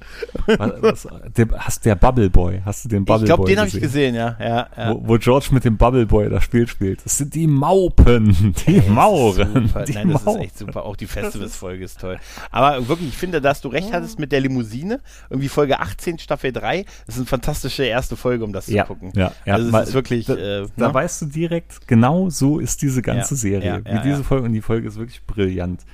[0.48, 3.60] Was, was, der, hast der Bubble Boy, hast du den Bubble ich glaube, Boy den
[3.60, 4.16] habe ich gesehen?
[4.16, 4.36] ja.
[4.40, 4.94] ja, ja.
[4.94, 7.04] Wo, wo George mit dem Bubble Boy das Spiel spielt.
[7.06, 9.68] Das sind die Maupen, die Ey, Mauren.
[9.68, 9.84] super.
[9.84, 10.40] Die Nein, das Mauren.
[10.42, 10.86] ist echt super.
[10.86, 12.20] Auch die Festivals-Folge ist toll.
[12.52, 15.02] Aber wirklich, ich finde, dass du recht hattest mit der Limousine.
[15.30, 16.86] Irgendwie Folge 18, Staffel 3.
[17.06, 19.12] Das ist eine fantastische erste Folge, um das Ja, zu gucken.
[19.16, 19.54] ja, ja.
[19.56, 20.94] Also es ist wirklich, Da, äh, da ne?
[20.94, 23.84] weißt du direkt, genau so ist diese ganze Serie.
[23.86, 24.24] wie diese.
[24.24, 24.46] Folge.
[24.46, 25.86] Und die Folge ist wirklich brillant.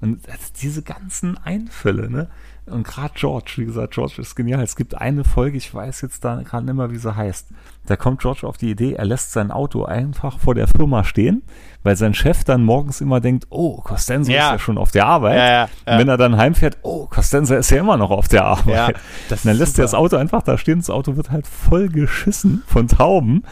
[0.00, 0.20] Und
[0.60, 2.28] diese ganzen Einfälle, ne?
[2.66, 4.62] Und gerade George, wie gesagt, George ist genial.
[4.62, 7.48] Es gibt eine Folge, ich weiß jetzt da gerade nicht mehr, wie sie heißt.
[7.86, 11.42] Da kommt George auf die Idee, er lässt sein Auto einfach vor der Firma stehen,
[11.82, 14.46] weil sein Chef dann morgens immer denkt, oh, Costanzo Ja.
[14.46, 15.36] ist ja schon auf der Arbeit.
[15.36, 18.96] Ja, ja, wenn er dann heimfährt, oh, Costanzo ist ja immer noch auf der Arbeit.
[19.28, 19.94] Dann lässt er das.
[19.94, 20.78] Auto einfach da stehen.
[20.78, 23.42] Das Auto wird halt voll geschissen von Tauben.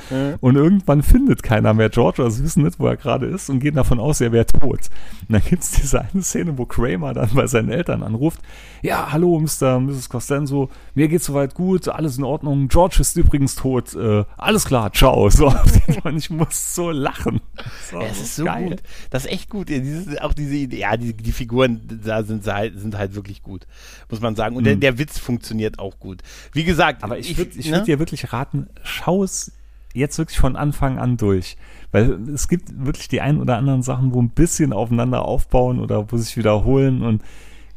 [0.40, 3.60] Und irgendwann findet keiner mehr George, also sie wissen nicht, wo er gerade ist und
[3.60, 4.80] gehen davon aus, er wäre tot.
[5.28, 8.40] Und dann gibt es diese eine Szene, wo Kramer dann bei seinen Eltern anruft.
[8.82, 9.76] Ja, hallo, Mr.
[9.76, 10.08] und Mrs.
[10.08, 10.68] Costanzo.
[10.94, 12.68] Mir geht's soweit gut, alles in Ordnung.
[12.68, 13.94] George ist übrigens tot.
[13.94, 15.30] Äh, alles klar, ciao.
[15.30, 15.52] So,
[16.04, 17.40] und ich muss so lachen.
[17.92, 18.70] Ja, es ist so geil.
[18.70, 18.82] gut.
[19.10, 19.70] Das ist echt gut.
[19.70, 23.42] Ja, dieses, auch diese Idee, ja, die, die Figuren da sind, halt, sind halt wirklich
[23.42, 23.66] gut,
[24.10, 24.56] muss man sagen.
[24.56, 26.22] Und der, der Witz funktioniert auch gut.
[26.52, 27.04] Wie gesagt, Mhm.
[27.04, 27.76] Aber ich würde ich ne?
[27.76, 29.52] würd dir wirklich raten, schau es
[29.94, 31.56] jetzt wirklich von Anfang an durch.
[31.92, 36.10] Weil es gibt wirklich die ein oder anderen Sachen, wo ein bisschen aufeinander aufbauen oder
[36.10, 37.22] wo sich wiederholen und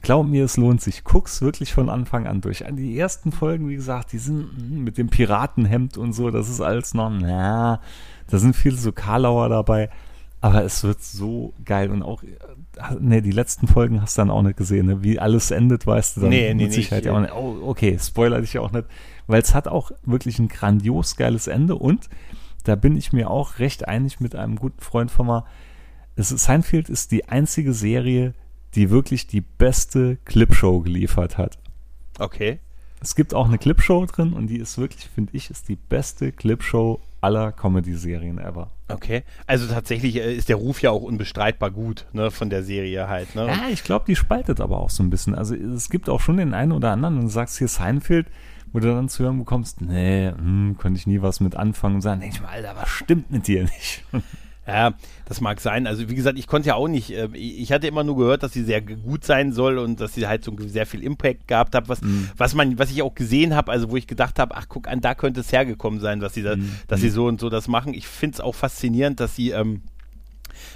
[0.02, 1.04] glaub mir, es lohnt sich.
[1.04, 2.64] Guck's wirklich von Anfang an durch.
[2.72, 6.62] Die ersten Folgen, wie gesagt, die sind hm, mit dem Piratenhemd und so, das ist
[6.62, 7.80] alles noch, na,
[8.28, 9.90] da sind viele so Karlauer dabei.
[10.48, 12.24] Aber es wird so geil und auch,
[13.00, 15.04] ne, die letzten Folgen hast du dann auch nicht gesehen, ne?
[15.04, 17.34] wie alles endet, weißt du dann Nee, nee, mit nee, Sicherheit ich- ja nicht.
[17.34, 18.86] Oh, okay, spoiler dich auch nicht,
[19.28, 22.10] weil es hat auch wirklich ein grandios geiles Ende und
[22.64, 25.46] da bin ich mir auch recht einig mit einem guten Freund von mir.
[26.16, 28.34] Es ist, Seinfeld ist die einzige Serie,
[28.76, 31.58] die wirklich die beste Clipshow geliefert hat.
[32.20, 32.60] Okay.
[33.00, 36.32] Es gibt auch eine Clipshow drin und die ist wirklich, finde ich, ist die beste
[36.32, 38.70] Clipshow aller Comedy-Serien ever.
[38.90, 39.24] Okay.
[39.46, 43.36] Also tatsächlich äh, ist der Ruf ja auch unbestreitbar gut, ne, von der Serie halt,
[43.36, 43.48] ne?
[43.48, 45.36] Ja, ich glaube, die spaltet aber auch so ein bisschen.
[45.36, 48.28] Also es gibt auch schon den einen oder anderen, und du sagst hier Seinfeld,
[48.72, 52.02] wo du dann zu hören bekommst, nee, hm, könnte ich nie was mit anfangen und
[52.02, 54.04] sagen, denk ich mal, Alter, was stimmt mit dir nicht?
[54.68, 54.96] Ja,
[55.26, 55.88] das mag sein.
[55.88, 58.52] Also wie gesagt, ich konnte ja auch nicht, äh, ich hatte immer nur gehört, dass
[58.52, 61.88] sie sehr gut sein soll und dass sie halt so sehr viel Impact gehabt hat,
[61.88, 62.32] was, mm.
[62.36, 65.00] was man, was ich auch gesehen habe, also wo ich gedacht habe, ach guck an,
[65.00, 66.70] da könnte es hergekommen sein, dass sie da, mm.
[66.90, 67.94] dass sie so und so das machen.
[67.94, 69.84] Ich finde es auch faszinierend, dass sie, ähm,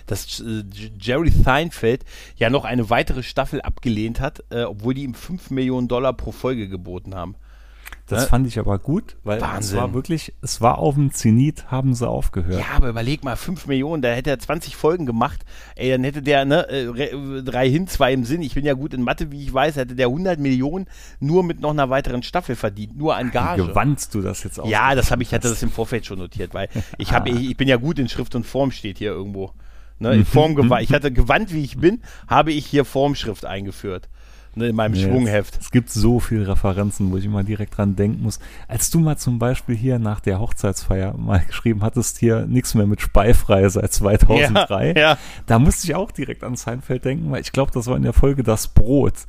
[0.05, 0.63] dass äh,
[0.97, 2.05] Jerry Seinfeld
[2.37, 6.31] ja noch eine weitere Staffel abgelehnt hat, äh, obwohl die ihm 5 Millionen Dollar pro
[6.31, 7.35] Folge geboten haben.
[8.07, 8.27] Das ne?
[8.27, 9.77] fand ich aber gut, weil Wahnsinn.
[9.77, 12.59] es war wirklich, es war auf dem Zenit, haben sie aufgehört.
[12.59, 16.21] Ja, aber überleg mal, 5 Millionen, da hätte er 20 Folgen gemacht, ey, dann hätte
[16.21, 19.43] der, ne, äh, drei hin, zwei im Sinn, ich bin ja gut in Mathe, wie
[19.43, 20.87] ich weiß, hätte der 100 Millionen
[21.19, 23.65] nur mit noch einer weiteren Staffel verdient, nur an Gage.
[23.65, 24.67] Gewannst du das jetzt auch?
[24.67, 26.67] Ja, das habe ich, hatte das im Vorfeld schon notiert, weil
[26.97, 27.33] ich habe, ah.
[27.33, 29.51] ich, ich bin ja gut in Schrift und Form, steht hier irgendwo.
[29.99, 30.25] Ne, in mhm.
[30.25, 30.81] Form gewandt.
[30.81, 34.09] Ich hatte gewandt, wie ich bin, habe ich hier Formschrift eingeführt
[34.55, 35.55] ne, in meinem nee, Schwungheft.
[35.55, 38.39] Es, es, gibt so viele Referenzen, wo ich immer direkt dran denken muss.
[38.67, 42.87] Als du mal zum Beispiel hier nach der Hochzeitsfeier mal geschrieben hattest, hier nichts mehr
[42.87, 45.17] mit Speifrei seit 2003, ja, ja.
[45.45, 48.13] da musste ich auch direkt an Seinfeld denken, weil ich glaube, das war in der
[48.13, 49.13] Folge Das Brot.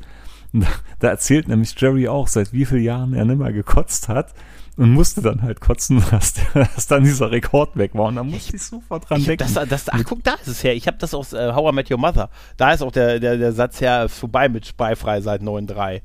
[0.54, 0.66] Da,
[0.98, 4.34] da erzählt nämlich Jerry auch, seit wie vielen Jahren er nimmer gekotzt hat
[4.76, 8.06] und musste dann halt kotzen, dass, dass dann dieser Rekord weg war.
[8.06, 9.52] Und dann musste ich sofort dran ich denken.
[9.52, 10.74] Das, das, ach, guck, da ist es her.
[10.74, 12.30] Ich habe das aus äh, How I Met Your Mother.
[12.56, 16.02] Da ist auch der, der, der Satz her, vorbei mit Speifrei seit 9.3.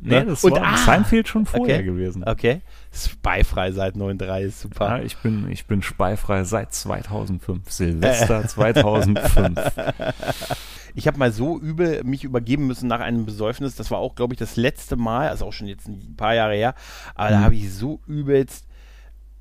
[0.00, 0.26] Nee, ne?
[0.26, 2.24] das und, war ah, Seinfeld schon vorher okay, gewesen.
[2.24, 2.60] Okay.
[2.92, 4.98] Speifrei seit 9.3 ist super.
[4.98, 7.70] Ja, ich bin, ich bin speifrei seit 2005.
[7.70, 9.60] Silvester 2005.
[10.94, 13.76] Ich habe mal so übel mich übergeben müssen nach einem Besäufnis.
[13.76, 16.54] Das war auch, glaube ich, das letzte Mal, also auch schon jetzt ein paar Jahre
[16.54, 16.74] her.
[17.14, 17.32] Aber mhm.
[17.32, 18.66] da habe ich so übelst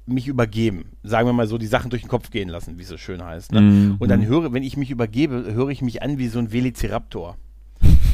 [0.05, 0.91] mich übergeben.
[1.03, 3.23] Sagen wir mal so, die Sachen durch den Kopf gehen lassen, wie es so schön
[3.23, 3.51] heißt.
[3.51, 3.61] Ne?
[3.61, 3.95] Mhm.
[3.99, 7.37] Und dann höre, wenn ich mich übergebe, höre ich mich an wie so ein Velociraptor.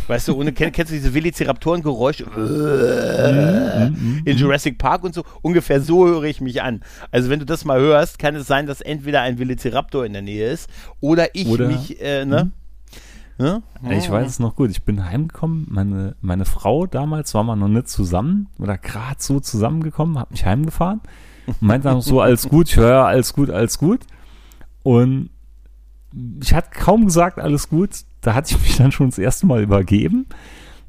[0.07, 2.26] Weißt du, ohne, kennst, kennst du diese Velociraptoren-Geräusche
[3.89, 4.22] mhm.
[4.26, 5.24] in Jurassic Park und so?
[5.41, 6.82] Ungefähr so höre ich mich an.
[7.11, 10.22] Also wenn du das mal hörst, kann es sein, dass entweder ein Velociraptor in der
[10.22, 12.45] Nähe ist oder ich oder, mich, äh, ne?
[12.45, 12.51] Mhm.
[13.38, 13.61] Ja?
[13.89, 14.70] Ich weiß es noch gut.
[14.72, 15.66] Ich bin heimgekommen.
[15.70, 20.45] Meine, meine Frau damals war mal noch nicht zusammen oder gerade so zusammengekommen, hat mich
[20.45, 21.01] heimgefahren
[21.47, 24.01] und meinte dann so, alles gut, ich höre, alles gut, alles gut.
[24.84, 25.30] Und
[26.41, 27.89] ich hatte kaum gesagt, alles gut.
[28.24, 30.26] Da hatte ich mich dann schon das erste Mal übergeben.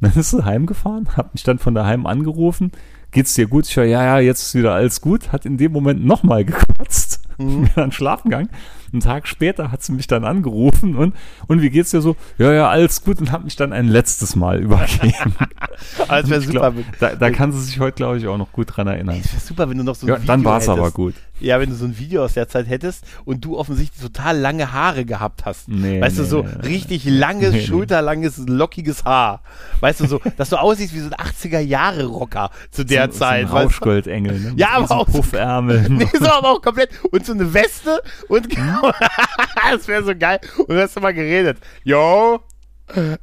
[0.00, 2.72] Dann ist sie heimgefahren, hat mich dann von daheim angerufen.
[3.10, 3.66] Geht's dir gut?
[3.68, 5.32] Ich höre, ja, ja, jetzt ist wieder alles gut.
[5.32, 7.20] Hat in dem Moment nochmal gekotzt.
[7.38, 7.68] Mhm.
[7.74, 8.50] dann schlafen gegangen.
[8.94, 11.16] Einen Tag später hat sie mich dann angerufen und,
[11.48, 12.14] und wie geht's dir so?
[12.38, 15.34] Ja, ja, alles gut und hat mich dann ein letztes Mal übergeben.
[16.08, 16.70] also wäre super.
[16.70, 19.20] Glaub, da, da kann sie sich heute, glaube ich, auch noch gut dran erinnern.
[19.20, 21.14] Es wäre super, wenn du noch so ein ja, Video Dann war es aber gut.
[21.40, 24.72] Ja, wenn du so ein Video aus der Zeit hättest und du offensichtlich total lange
[24.72, 25.68] Haare gehabt hast.
[25.68, 29.42] Nee, weißt nee, du, so nee, richtig langes, schulterlanges, lockiges Haar.
[29.80, 33.48] Weißt du, so, dass du aussiehst wie so ein 80er-Jahre-Rocker zu der so, Zeit.
[33.48, 34.52] So ein Rauschgoldengel, ne?
[34.56, 35.06] Ja, aber so auch.
[35.06, 35.86] Puffärmel.
[35.94, 36.90] Nee, so aber auch komplett.
[37.10, 38.83] Und so eine Weste und genau.
[39.70, 40.40] das wäre so geil.
[40.58, 41.58] Und du hast mal geredet.
[41.84, 42.40] Yo,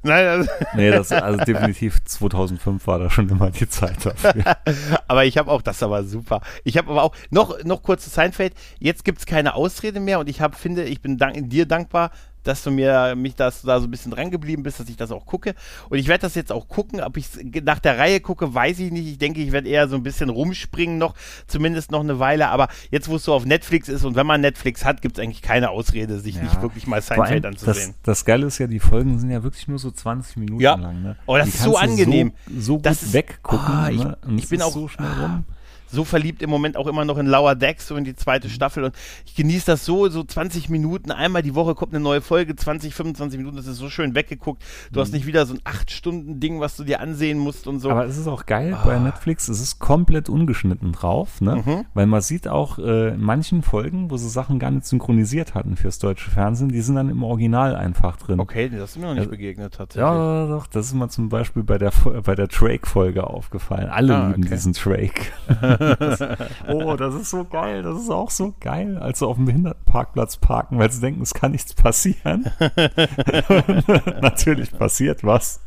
[0.02, 4.34] Nein, das nee, das also definitiv 2005 war da schon immer die Zeit dafür.
[5.08, 6.42] aber ich habe auch, das war super.
[6.64, 8.54] Ich habe aber auch noch noch kurz zu Seinfeld.
[8.80, 12.12] Jetzt gibt es keine Ausrede mehr und ich habe finde, ich bin dank, dir dankbar,
[12.44, 15.12] dass du mir mich das da so ein bisschen dran geblieben bist, dass ich das
[15.12, 15.56] auch gucke.
[15.90, 17.02] Und ich werde das jetzt auch gucken.
[17.02, 17.28] Ob ich
[17.64, 19.08] nach der Reihe gucke, weiß ich nicht.
[19.08, 21.16] Ich denke, ich werde eher so ein bisschen rumspringen noch,
[21.48, 22.50] zumindest noch eine Weile.
[22.50, 25.24] Aber jetzt, wo es so auf Netflix ist und wenn man Netflix hat, gibt es
[25.24, 26.44] eigentlich keine Ausrede, sich ja.
[26.44, 27.96] nicht wirklich mal Seinfeld anzusehen.
[28.04, 30.76] Das, das Geile ist ja, die Folgen sind ja wirklich nur so 20 Minuten ja.
[30.76, 31.02] lang.
[31.02, 31.16] Ne?
[31.26, 32.34] Oh, das die ist so angenehm.
[32.48, 33.86] So, so gut das weggucken.
[33.86, 34.18] Oh, ich, ne?
[34.38, 35.46] ich bin auch so schnell rum
[35.92, 38.52] so verliebt im Moment auch immer noch in Lower Decks, so in die zweite mhm.
[38.52, 38.84] Staffel.
[38.86, 42.56] Und ich genieße das so, so 20 Minuten, einmal die Woche kommt eine neue Folge,
[42.56, 44.64] 20, 25 Minuten, das ist so schön weggeguckt.
[44.92, 45.02] Du mhm.
[45.02, 47.90] hast nicht wieder so ein 8-Stunden-Ding, was du dir ansehen musst und so.
[47.90, 48.86] Aber es ist auch geil oh.
[48.86, 51.64] bei Netflix, es ist komplett ungeschnitten drauf, ne?
[51.66, 51.86] Mhm.
[51.94, 55.76] Weil man sieht auch äh, in manchen Folgen, wo sie Sachen gar nicht synchronisiert hatten
[55.76, 58.40] fürs deutsche Fernsehen, die sind dann im Original einfach drin.
[58.40, 60.10] Okay, das ist mir noch nicht also, begegnet tatsächlich.
[60.10, 61.92] Ja, doch, das ist mir zum Beispiel bei der,
[62.24, 63.90] bei der Drake-Folge aufgefallen.
[63.90, 64.54] Alle ah, lieben okay.
[64.54, 65.22] diesen Drake.
[66.68, 70.38] oh, das ist so geil, das ist auch so geil, als sie auf dem Behindertenparkplatz
[70.38, 72.46] parken, weil sie denken, es kann nichts passieren.
[74.22, 75.62] Natürlich passiert was.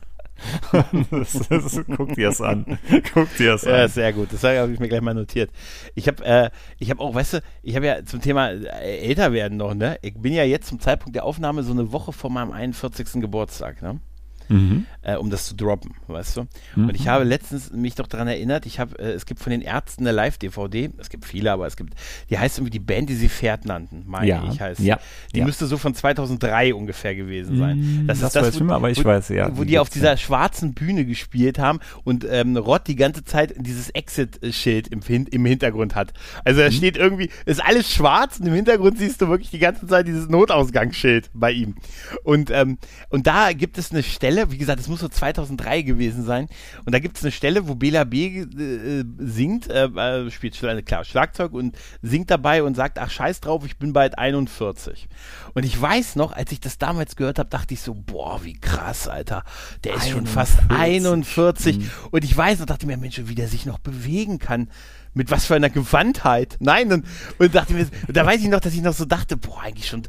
[1.11, 2.79] das, das, guck dir es an.
[3.13, 3.59] Guck dir an.
[3.65, 4.33] Ja, sehr gut.
[4.33, 5.51] Das habe ich mir gleich mal notiert.
[5.95, 6.51] Ich habe äh,
[6.87, 9.99] hab auch, weißt du, ich habe ja zum Thema äh, älter werden noch, ne?
[10.03, 13.21] Ich bin ja jetzt zum Zeitpunkt der Aufnahme so eine Woche vor meinem 41.
[13.21, 14.01] Geburtstag, ne?
[14.49, 14.87] Mhm.
[15.03, 16.47] äh, um das zu droppen, weißt du?
[16.75, 16.89] Mhm.
[16.89, 19.61] Und ich habe letztens mich doch daran erinnert, ich habe, äh, es gibt von den
[19.61, 21.95] Ärzten eine Live-DVD, es gibt viele, aber es gibt,
[22.31, 24.45] die heißt irgendwie die Band, die sie Pferd nannten, meine ja.
[24.51, 24.81] ich heißt.
[24.81, 24.99] Ja.
[25.35, 25.45] Die ja.
[25.45, 27.79] müsste so von 2003 ungefähr gewesen sein.
[27.79, 29.71] Mhm, Das, das ist das, weiß ich immer, aber ich wo, weiß, ja, Wo die
[29.71, 34.89] die auf dieser schwarzen Bühne gespielt haben und ähm, Rott die ganze Zeit dieses Exit-Schild
[34.89, 36.13] im, im Hintergrund hat.
[36.45, 36.65] Also Mhm.
[36.65, 40.07] da steht irgendwie, ist alles schwarz und im Hintergrund siehst du wirklich die ganze Zeit
[40.07, 41.75] dieses Notausgangsschild bei ihm.
[42.23, 42.79] Und, ähm,
[43.11, 44.03] und da gibt es eine
[44.35, 46.49] Stelle, wie gesagt, es muss so 2003 gewesen sein,
[46.85, 48.41] und da gibt es eine Stelle, wo Bela B.
[48.41, 53.41] Äh, singt, äh, äh, spielt Schla- klar Schlagzeug und singt dabei und sagt, ach scheiß
[53.41, 55.09] drauf, ich bin bald 41.
[55.55, 58.55] Und ich weiß noch, als ich das damals gehört habe, dachte ich so, boah, wie
[58.55, 59.45] krass, Alter.
[59.85, 61.81] Der ist schon fast 41.
[62.11, 64.69] Und ich weiß noch, dachte mir, Mensch, wie der sich noch bewegen kann.
[65.17, 66.57] Mit was für einer Gewandtheit.
[66.59, 67.07] Nein, und,
[67.39, 69.87] und dachte mir, und da weiß ich noch, dass ich noch so dachte, boah, eigentlich
[69.87, 70.03] schon,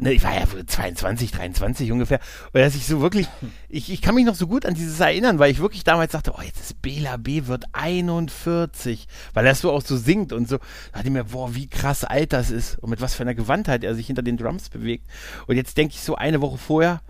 [0.00, 2.20] ne, ich war ja 22, 23 ungefähr.
[2.52, 3.28] Und dass ich so wirklich,
[3.68, 6.32] ich, ich kann mich noch so gut an dieses erinnern, weil ich wirklich damals dachte,
[6.36, 7.46] oh, jetzt ist Bela B.
[7.46, 9.08] wird 41.
[9.34, 10.58] Weil er so auch so singt und so.
[10.58, 12.78] Da dachte ich mir, boah, wie krass alt das ist.
[12.78, 15.06] Und mit was für einer Gewandtheit er sich hinter den Drums bewegt.
[15.46, 17.00] Und jetzt denke ich so eine Woche vorher,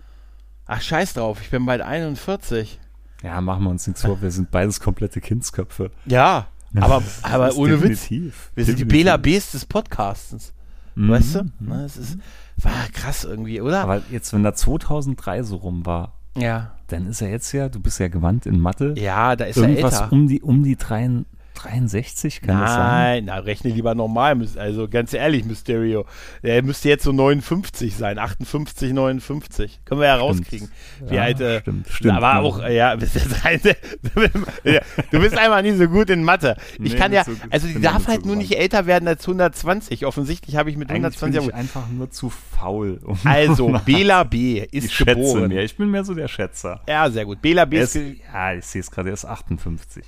[0.65, 2.79] ach scheiß drauf, ich bin bald 41.
[3.23, 5.91] Ja, machen wir uns nichts vor, wir sind beides komplette Kindsköpfe.
[6.05, 8.01] Ja, aber, aber ohne Witz.
[8.07, 9.05] definitiv, Wir sind die definitiv.
[9.05, 10.53] Bela Bs des Podcastens.
[10.99, 11.09] Mhm.
[11.09, 11.43] Weißt du?
[11.61, 12.17] Ne, es ist,
[12.57, 13.81] war krass irgendwie, oder?
[13.81, 16.73] Aber jetzt, wenn da 2003 so rum war, ja.
[16.87, 19.69] dann ist er jetzt ja, du bist ja gewandt in Mathe, Ja, da ist er
[19.69, 20.11] irgendwas älter.
[20.11, 21.23] um die, um die 3,
[21.63, 22.79] 63, kann das sein?
[22.79, 24.37] Nein, na, rechne lieber normal.
[24.57, 26.05] Also ganz ehrlich, Mysterio.
[26.41, 28.17] Er müsste jetzt so 59 sein.
[28.19, 29.81] 58, 59.
[29.85, 30.69] Können wir ja rauskriegen.
[31.07, 32.13] Wie Ja, alt, äh, stimmt, stimmt.
[32.15, 32.39] Aber Ja.
[32.39, 32.95] auch, ja,
[35.11, 36.55] du bist einfach nie so gut in Mathe.
[36.73, 38.55] Ich Nee, kann ja, nicht so- also die bin darf nicht so halt nur nicht
[38.57, 40.05] älter werden als 120.
[40.05, 42.99] Offensichtlich habe ich mit Eigentlich bin 120 ich einfach nur zu faul.
[43.03, 44.59] Um Also, Bela B.
[44.71, 45.47] ist ich schätze geboren.
[45.49, 45.63] mehr.
[45.63, 46.81] Ich bin mehr so der Schätzer.
[46.87, 47.41] Ja, sehr gut.
[47.41, 47.79] Bela B.
[47.79, 50.03] Ist, ja, ich sehe es gerade, er ist 58.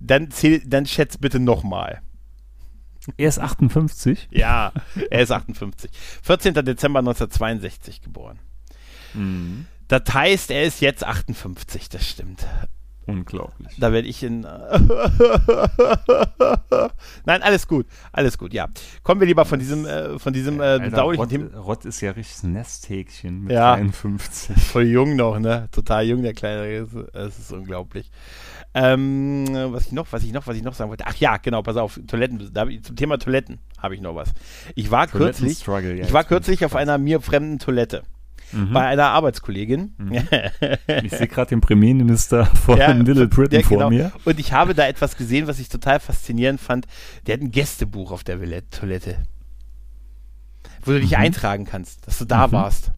[0.00, 2.00] dann, zähl, dann schätzt bitte nochmal.
[3.16, 4.28] Er ist 58?
[4.30, 4.72] Ja,
[5.10, 5.90] er ist 58.
[6.22, 6.54] 14.
[6.54, 8.38] Dezember 1962 geboren.
[9.14, 9.66] Mhm.
[9.88, 12.46] Das heißt, er ist jetzt 58, das stimmt.
[13.06, 13.74] Unglaublich.
[13.78, 14.42] Da werde ich in.
[17.24, 18.68] Nein, alles gut, alles gut, ja.
[19.02, 21.58] Kommen wir lieber von diesem, äh, von diesem äh, Alter, bedauerlichen Rott, Thema.
[21.58, 23.74] Rott ist ja richtig ein Nesthäkchen mit Ja.
[23.74, 24.56] 53.
[24.62, 25.68] Voll jung noch, ne?
[25.72, 26.86] Total jung, der Kleine.
[27.14, 28.10] Es ist unglaublich.
[28.72, 31.04] Ähm, was ich noch, was ich noch, was ich noch sagen wollte.
[31.06, 34.32] Ach ja, genau, pass auf, Toiletten, da, zum Thema Toiletten habe ich noch was.
[34.76, 38.04] Ich war kürzlich, ja, ich war kürzlich auf einer mir fremden Toilette.
[38.52, 38.72] Mhm.
[38.72, 39.94] Bei einer Arbeitskollegin.
[41.04, 43.90] Ich sehe gerade den Premierminister von Little Britain vor genau.
[43.90, 44.12] mir.
[44.24, 46.86] Und ich habe da etwas gesehen, was ich total faszinierend fand.
[47.26, 48.38] Der hat ein Gästebuch auf der
[48.70, 49.16] Toilette.
[50.84, 51.16] Wo du dich Mhm.
[51.18, 52.52] eintragen kannst, dass du da Mhm.
[52.52, 52.92] warst.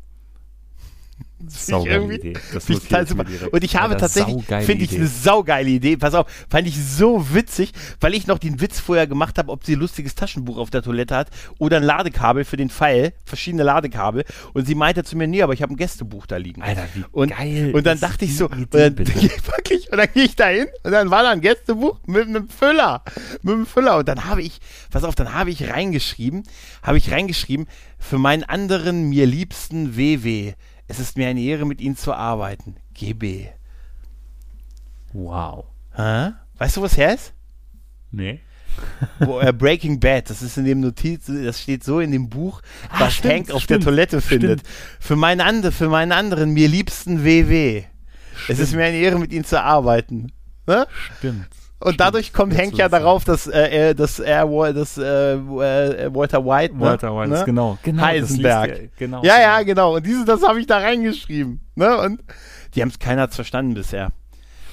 [1.49, 2.33] Saugeile Idee.
[2.53, 3.25] Das ich total super.
[3.51, 5.97] Und ich habe tatsächlich, finde ich eine saugeile Idee.
[5.97, 9.65] Pass auf, fand ich so witzig, weil ich noch den Witz vorher gemacht habe, ob
[9.65, 11.29] sie ein lustiges Taschenbuch auf der Toilette hat
[11.59, 14.25] oder ein Ladekabel für den Pfeil, verschiedene Ladekabel.
[14.53, 16.63] Und sie meinte zu mir, nee, aber ich habe ein Gästebuch da liegen.
[16.63, 20.09] Alter, wie und, geil Und dann dachte ich so, Idee, und dann, wirklich, und dann
[20.13, 23.03] gehe ich da hin und dann war da ein Gästebuch mit einem Füller.
[23.43, 23.99] Mit einem Füller.
[23.99, 26.45] Und dann habe ich, pass auf, dann habe ich reingeschrieben,
[26.83, 27.67] habe ich reingeschrieben,
[27.99, 30.55] für meinen anderen, mir liebsten WW.
[30.89, 32.77] Es ist mir eine Ehre, mit Ihnen zu arbeiten.
[32.95, 33.49] GB.
[35.13, 35.67] Wow.
[35.95, 36.31] Hä?
[36.59, 37.33] Weißt du, was her ist?
[38.11, 38.41] Nee.
[39.19, 42.63] Wo, äh, Breaking Bad, das ist in dem Notiz, das steht so in dem Buch,
[42.89, 44.61] Ah, was stimmt, Hank auf stimmt, der Toilette findet.
[44.61, 44.75] stimmt.
[45.01, 47.85] Für meinen, andre, für meinen anderen, mir liebsten WW.
[48.49, 50.33] Es ist mir eine Ehre, mit Ihnen zu arbeiten.
[50.67, 50.87] Ne?
[51.19, 51.49] Stimmt.
[51.83, 56.45] Und dadurch kommt Hank ja darauf, dass äh, er, dass er, dass, äh, äh, Walter
[56.45, 56.81] White, ne?
[56.81, 57.43] Walter White, ne?
[57.45, 57.79] genau.
[57.83, 58.71] genau das Heisenberg.
[58.71, 59.23] er- genau.
[59.25, 59.97] Ja, ja, genau.
[59.97, 61.61] Und dieses, das habe ich da reingeschrieben.
[61.75, 61.99] Ne?
[61.99, 62.23] Und
[62.75, 64.13] die haben es keiner verstanden bisher.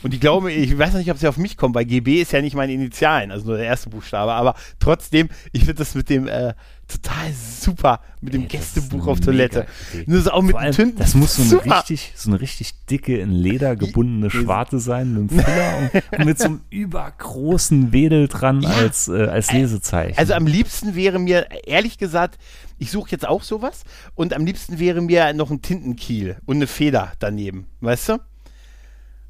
[0.01, 2.31] Und die glauben, ich weiß noch nicht, ob sie auf mich kommen, weil GB ist
[2.31, 6.09] ja nicht meine Initialen, also nur der erste Buchstabe, aber trotzdem, ich finde das mit
[6.09, 6.53] dem äh,
[6.89, 9.65] total super, mit dem Ey, das ist Gästebuch auf Toilette.
[10.05, 10.97] Nur so auch mit allem, Tünten.
[10.99, 11.77] das muss so eine, super.
[11.77, 16.25] richtig, so eine richtig dicke, in Leder gebundene Schwarte sein, mit einem Füller und, und
[16.25, 18.69] mit so einem übergroßen Wedel dran Ja.
[18.71, 20.17] als, äh, als Lesezeichen.
[20.17, 22.37] Also am liebsten wäre mir, ehrlich gesagt,
[22.79, 23.83] ich suche jetzt auch sowas
[24.15, 28.17] und am liebsten wäre mir noch ein Tintenkiel und eine Feder daneben, weißt du?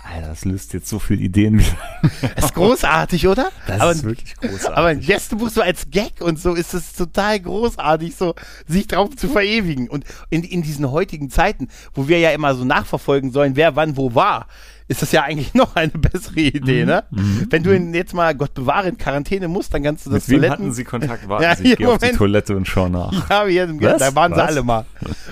[0.10, 1.78] Alter, das löst jetzt so viele Ideen wieder.
[2.38, 3.52] Ist großartig, oder?
[3.68, 4.78] Das aber, ist wirklich großartig.
[4.78, 8.36] aber ein Gästebuch so als Gag und so ist es total großartig, so
[8.68, 9.90] sich drauf zu verewigen.
[9.90, 13.98] Und in, in diesen heutigen Zeiten, wo wir ja immer so nachverfolgen sollen, wer wann
[13.98, 14.48] wo war,
[14.88, 16.88] ist das ja eigentlich noch eine bessere Idee, Mhm.
[16.88, 17.04] ne?
[17.50, 20.30] Wenn du ihn jetzt mal, Gott bewahre, in Quarantäne musst, dann kannst du das Mit
[20.30, 20.64] wem Toiletten...
[20.66, 21.28] hatten Sie Kontakt?
[21.28, 22.12] Warten Ja, Sie, ich hier, gehe auf die.
[22.12, 23.30] Toilette und schaue nach.
[23.30, 23.98] Ja, hier, Was?
[24.00, 24.48] da waren sie Was?
[24.48, 24.86] alle mal.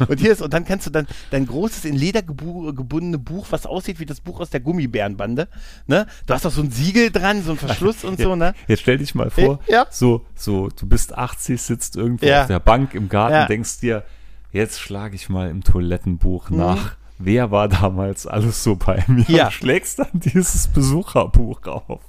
[0.08, 3.48] Und hier ist, und dann kannst du dann dein großes in Leder gebu- gebundene Buch,
[3.50, 5.48] was aussieht wie das Buch aus der Gummibärenbande,
[5.88, 6.06] ne?
[6.28, 8.54] Du hast doch so ein Siegel dran, so ein Verschluss und so, ne?
[8.68, 9.86] Jetzt stell dich mal vor, Ja.
[9.90, 12.42] so, so, du bist 80, sitzt irgendwo Ja.
[12.42, 14.04] auf der Bank im Garten, denkst dir,
[14.52, 16.96] jetzt schlage ich mal im Toilettenbuch nach.
[17.18, 19.26] Wer war damals alles so bei mir?
[19.28, 19.46] Ja.
[19.46, 22.02] Und schlägst dann dieses Besucherbuch auf.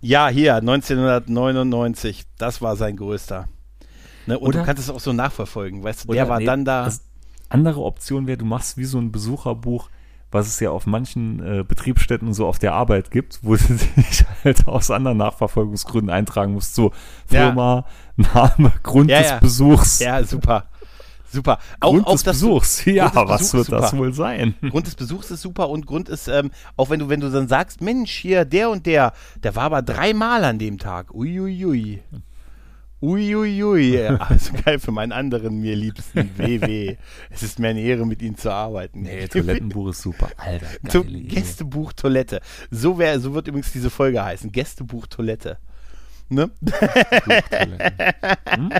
[0.00, 3.48] Ja, hier, 1999, das war sein größter.
[4.26, 4.38] Ne?
[4.38, 6.84] Und Oder- du kannst es auch so nachverfolgen, weißt du, der war nee, dann da.
[6.84, 7.04] das-
[7.48, 9.88] andere Option wäre, du machst wie so ein Besucherbuch,
[10.30, 14.24] was es ja auf manchen äh, Betriebsstätten so auf der Arbeit gibt, wo du dich
[14.44, 16.74] halt aus anderen Nachverfolgungsgründen eintragen musst.
[16.76, 16.92] So
[17.28, 17.46] Ja.
[17.46, 17.86] Firma,
[18.16, 19.38] Name, Grund Ja, des ja.
[19.40, 19.98] Besuchs.
[19.98, 20.66] ja, super.
[21.32, 21.58] Super.
[21.78, 22.84] Auch, Grund auch des Besuchs.
[22.84, 24.02] Ja, Grund des was Besuchs wird ist das super.
[24.02, 24.54] wohl sein?
[24.68, 27.46] Grund des Besuchs ist super und Grund ist, ähm, auch wenn du, wenn du dann
[27.48, 29.12] sagst, Mensch, hier, der und der,
[29.42, 31.14] der war aber dreimal an dem Tag.
[31.14, 32.02] Uiuiui.
[33.02, 34.18] Uiuiui.
[34.18, 36.96] Also geil für meinen anderen, mir liebsten WW.
[37.30, 39.02] Es ist mir eine Ehre, mit ihnen zu arbeiten.
[39.02, 40.28] Nee, Toilettenbuch ist super.
[40.36, 41.20] Alter, geile.
[41.22, 42.40] Gästebuch Toilette.
[42.70, 44.52] So, wär, so wird übrigens diese Folge heißen.
[44.52, 45.58] Gästebuch Toilette.
[46.32, 46.48] Ne?
[46.64, 48.70] Toiletten.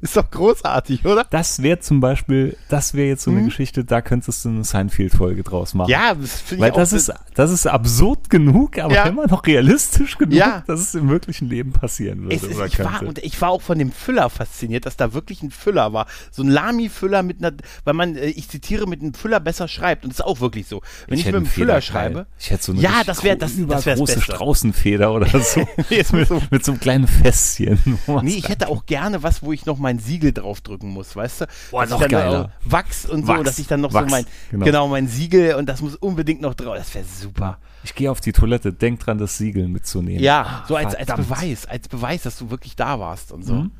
[0.00, 1.26] Ist doch großartig, oder?
[1.30, 5.42] Das wäre zum Beispiel, das wäre jetzt so eine Geschichte, da könntest du eine Seinfeld-Folge
[5.42, 5.90] draus machen.
[5.90, 6.78] Ja, das finde Weil ich auch.
[6.80, 9.04] das ist, das ist absurd genug, aber Ja.
[9.06, 10.62] immer noch realistisch genug, Ja.
[10.66, 12.36] dass es im wirklichen Leben passieren würde.
[12.36, 15.14] Es ist, oder ich, war, und ich war auch von dem Füller fasziniert, dass da
[15.14, 16.06] wirklich ein Füller war.
[16.30, 20.04] So ein Lami-Füller mit einer, weil man, äh, ich zitiere, mit einem Füller besser schreibt.
[20.04, 20.82] Und das ist auch wirklich so.
[21.06, 22.26] Wenn ich, hätte mit einem Füller schreibe.
[22.38, 24.20] Ich hätte so eine Ja, das wär- das- das übergroße Beste.
[24.20, 25.66] Straußenfeder oder so.
[26.04, 27.78] So- mit so einem kleinen Fässchen.
[28.06, 31.14] wo man's Nee, ich hätte auch gerne was, wo ich noch mein Siegel draufdrücken muss,
[31.14, 31.46] weißt du?
[31.70, 32.52] Boah, Dass noch dann geiler.
[32.64, 33.44] Wachs und so, Wachs.
[33.44, 34.64] dass ich dann noch Wachs, so mein, genau.
[34.64, 34.88] genau.
[34.88, 36.76] mein Siegel und das muss unbedingt noch drauf.
[36.76, 37.58] Das wäre super.
[37.84, 40.22] Ich gehe auf die Toilette, denk dran, das Siegel mitzunehmen.
[40.22, 41.06] Ja, so als, als.
[41.14, 43.54] Beweis, als Beweis, dass du wirklich da warst und so.
[43.54, 43.70] Mhm.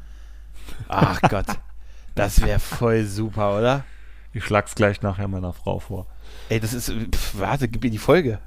[0.89, 1.47] Ach Gott,
[2.15, 3.85] das wäre voll super, oder?
[4.33, 6.07] Ich schlag's gleich nachher meiner Frau vor.
[6.49, 8.39] Ey, das ist, pf, warte, gib mir die Folge.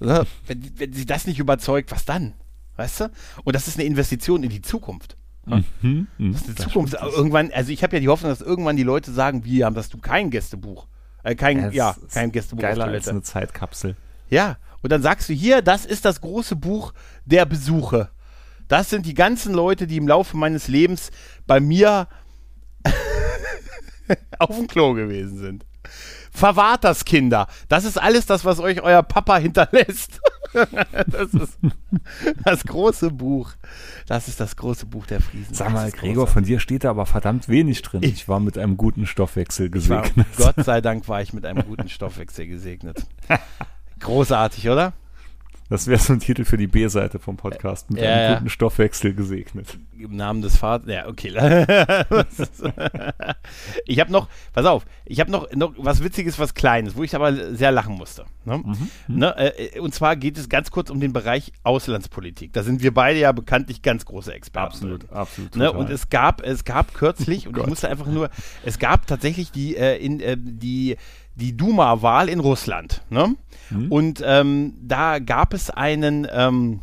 [0.00, 0.26] Ne?
[0.46, 2.34] Wenn, wenn sie das nicht überzeugt, was dann?
[2.76, 3.10] Weißt du?
[3.44, 5.16] Und das ist eine Investition in die Zukunft.
[5.46, 6.06] Mhm.
[6.18, 6.32] Mhm.
[6.32, 6.94] Das ist eine Zukunft.
[6.94, 9.88] Irgendwann, also ich habe ja die Hoffnung, dass irgendwann die Leute sagen, wie haben das
[9.88, 10.86] du kein Gästebuch?
[11.22, 13.96] Äh, kein, Ja, ja, kein Gästebuch Geiler als eine Zeitkapsel.
[14.28, 16.92] Ja, und dann sagst du hier, das ist das große Buch
[17.24, 18.10] der Besuche.
[18.68, 21.10] Das sind die ganzen Leute, die im Laufe meines Lebens
[21.46, 22.08] bei mir
[24.38, 25.66] auf dem Klo gewesen sind.
[26.32, 27.46] Verwahrt das, Kinder.
[27.68, 30.20] Das ist alles das, was euch euer Papa hinterlässt.
[31.06, 31.58] das ist
[32.44, 33.52] das große Buch.
[34.06, 35.54] Das ist das große Buch der Friesen.
[35.54, 36.32] Sag mal, Gregor, großartig.
[36.34, 38.02] von dir steht da aber verdammt wenig drin.
[38.02, 40.26] Ich- Ich war mit einem guten Stoffwechsel Ich war, gesegnet.
[40.36, 43.06] Gott sei Dank war ich mit einem guten Stoffwechsel gesegnet.
[44.00, 44.92] Großartig, oder?
[45.68, 47.90] Das wäre so ein Titel für die B-Seite vom Podcast.
[47.90, 48.34] Mit Ja, einem ja.
[48.38, 49.78] guten Stoffwechsel gesegnet.
[49.98, 50.88] Im Namen des Vaters.
[50.88, 51.32] Ja, okay.
[53.86, 57.14] Ich habe noch, pass auf, ich habe noch, noch was Witziges, was Kleines, wo ich
[57.14, 58.24] aber sehr lachen musste.
[58.44, 58.58] Ne?
[58.58, 58.90] Mhm.
[59.08, 59.36] Ne?
[59.36, 62.52] Äh, Und zwar geht es ganz kurz um den Bereich Auslandspolitik.
[62.52, 64.80] Da sind wir beide ja bekanntlich ganz große Experten.
[64.80, 64.98] drin.
[65.10, 65.56] absolut.
[65.56, 68.30] Ne, und es gab, es gab kürzlich, und ich musste einfach nur,
[68.64, 70.96] es gab tatsächlich die, äh, in, äh, die,
[71.36, 73.02] die Duma-Wahl in Russland.
[73.10, 73.36] Ne?
[73.70, 73.92] Mhm.
[73.92, 76.80] Und ähm, da gab es einen, ähm,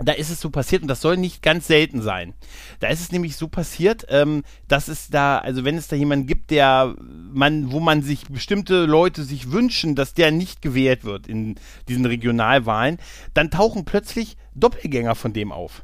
[0.00, 2.34] da ist es so passiert, und das soll nicht ganz selten sein.
[2.80, 6.26] Da ist es nämlich so passiert, ähm, dass es da, also wenn es da jemanden
[6.26, 11.26] gibt, der man, wo man sich bestimmte Leute sich wünschen, dass der nicht gewählt wird
[11.26, 11.56] in
[11.88, 12.98] diesen Regionalwahlen,
[13.34, 15.82] dann tauchen plötzlich Doppelgänger von dem auf,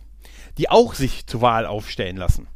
[0.59, 2.46] die auch sich zur Wahl aufstellen lassen.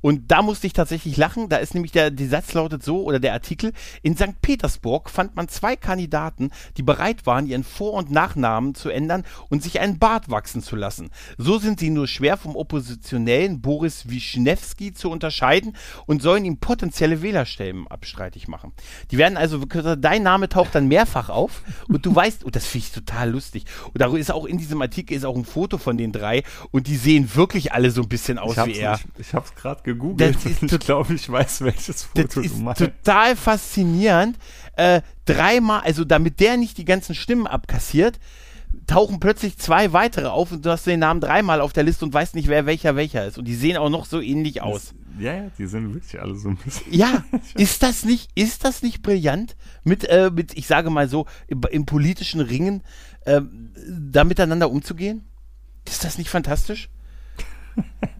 [0.00, 1.48] Und da musste ich tatsächlich lachen.
[1.48, 3.72] Da ist nämlich der, die Satz lautet so, oder der Artikel,
[4.02, 4.40] in St.
[4.42, 9.62] Petersburg fand man zwei Kandidaten, die bereit waren, ihren Vor- und Nachnamen zu ändern und
[9.62, 11.10] sich einen Bart wachsen zu lassen.
[11.38, 15.76] So sind sie nur schwer vom oppositionellen Boris Wischnewski zu unterscheiden
[16.06, 18.72] und sollen ihm potenzielle Wählerstimmen abstreitig machen.
[19.10, 22.86] Die werden also, dein Name taucht dann mehrfach auf und du weißt, und das finde
[22.86, 23.64] ich total lustig.
[23.92, 26.86] Und da ist auch in diesem Artikel ist auch ein Foto von den drei und
[26.86, 29.00] die sehen wirklich alle so ein bisschen aus wie er.
[29.16, 30.36] Ich, ich hab's gerade gegoogelt.
[30.36, 32.80] Das ist und ich glaube, ich weiß, welches Foto Das du ist meinst.
[32.80, 34.36] total faszinierend.
[34.76, 38.18] Äh, dreimal, also damit der nicht die ganzen Stimmen abkassiert,
[38.86, 42.14] tauchen plötzlich zwei weitere auf und du hast den Namen dreimal auf der Liste und
[42.14, 43.38] weißt nicht, wer welcher welcher ist.
[43.38, 44.94] Und die sehen auch noch so ähnlich aus.
[45.18, 46.92] Ja, ja, die sind wirklich alle so ein bisschen.
[46.92, 47.24] Ja,
[47.54, 49.56] ist das nicht, ist das nicht brillant?
[49.84, 52.82] Mit, äh, mit, ich sage mal so, im, im politischen Ringen
[53.26, 53.40] äh,
[53.88, 55.24] da miteinander umzugehen?
[55.86, 56.88] Ist das nicht fantastisch?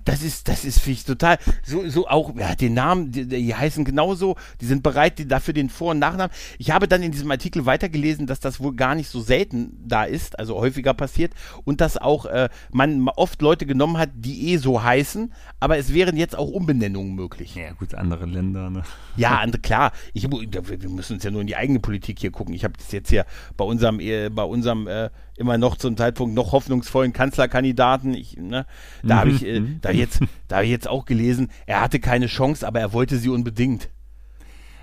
[0.05, 3.55] Das ist, das ist finde ich total, so, so auch, ja, den Namen, die, die
[3.55, 6.35] heißen genauso, die sind bereit, die dafür den Vor- und Nachnamen.
[6.59, 10.05] Ich habe dann in diesem Artikel weitergelesen, dass das wohl gar nicht so selten da
[10.05, 11.33] ist, also häufiger passiert
[11.65, 15.93] und dass auch äh, man oft Leute genommen hat, die eh so heißen, aber es
[15.93, 17.55] wären jetzt auch Umbenennungen möglich.
[17.55, 18.83] Ja, gut, andere Länder, ne?
[19.17, 19.93] Ja, andere, klar.
[20.15, 22.55] Ich, wir müssen uns ja nur in die eigene Politik hier gucken.
[22.55, 26.35] Ich habe das jetzt hier bei unserem, äh, bei unserem äh, immer noch zum Zeitpunkt
[26.35, 28.15] noch hoffnungsvollen Kanzlerkandidaten.
[28.15, 28.67] Ich, ne,
[29.03, 32.26] da habe ich, äh, da jetzt, da habe ich jetzt auch gelesen, er hatte keine
[32.26, 33.88] Chance, aber er wollte sie unbedingt.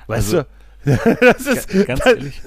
[0.08, 0.48] Weißt Also, du?
[1.20, 2.42] das ist Ganz ehrlich,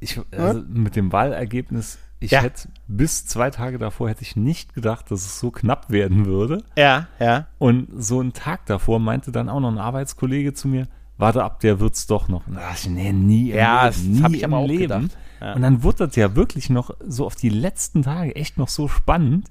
[0.00, 2.42] ich, also mit dem Wahlergebnis, ich Ja.
[2.42, 6.62] hätte bis zwei Tage davor hätte ich nicht gedacht, dass es so knapp werden würde.
[6.76, 7.46] Ja, ja.
[7.58, 11.60] Und so einen Tag davor meinte dann auch noch ein Arbeitskollege zu mir, warte ab,
[11.60, 12.42] der wird's doch noch.
[12.74, 14.82] Ich, nee, nie Ja, Leben, das nie hab ich im aber auch Leben.
[14.82, 15.16] gedacht.
[15.40, 15.54] Ja.
[15.54, 18.88] Und dann wurde das ja wirklich noch so auf die letzten Tage echt noch so
[18.88, 19.48] spannend.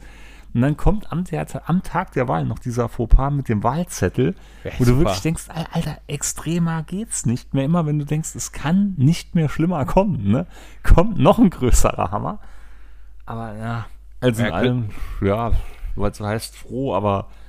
[0.53, 4.35] Und dann kommt am, der, am Tag der Wahl noch dieser Fauxpas mit dem Wahlzettel,
[4.63, 7.65] Ja, wo du wirklich denkst, Al- Alter, extremer geht's nicht mehr.
[7.65, 10.47] Immer wenn du denkst, es kann nicht mehr schlimmer kommen, ne?
[10.83, 12.39] kommt noch ein größerer Hammer.
[13.25, 13.85] Aber ja,
[14.21, 14.89] also in Ja, allem,
[15.21, 15.51] ja,
[15.95, 17.48] was heißt froh, aber es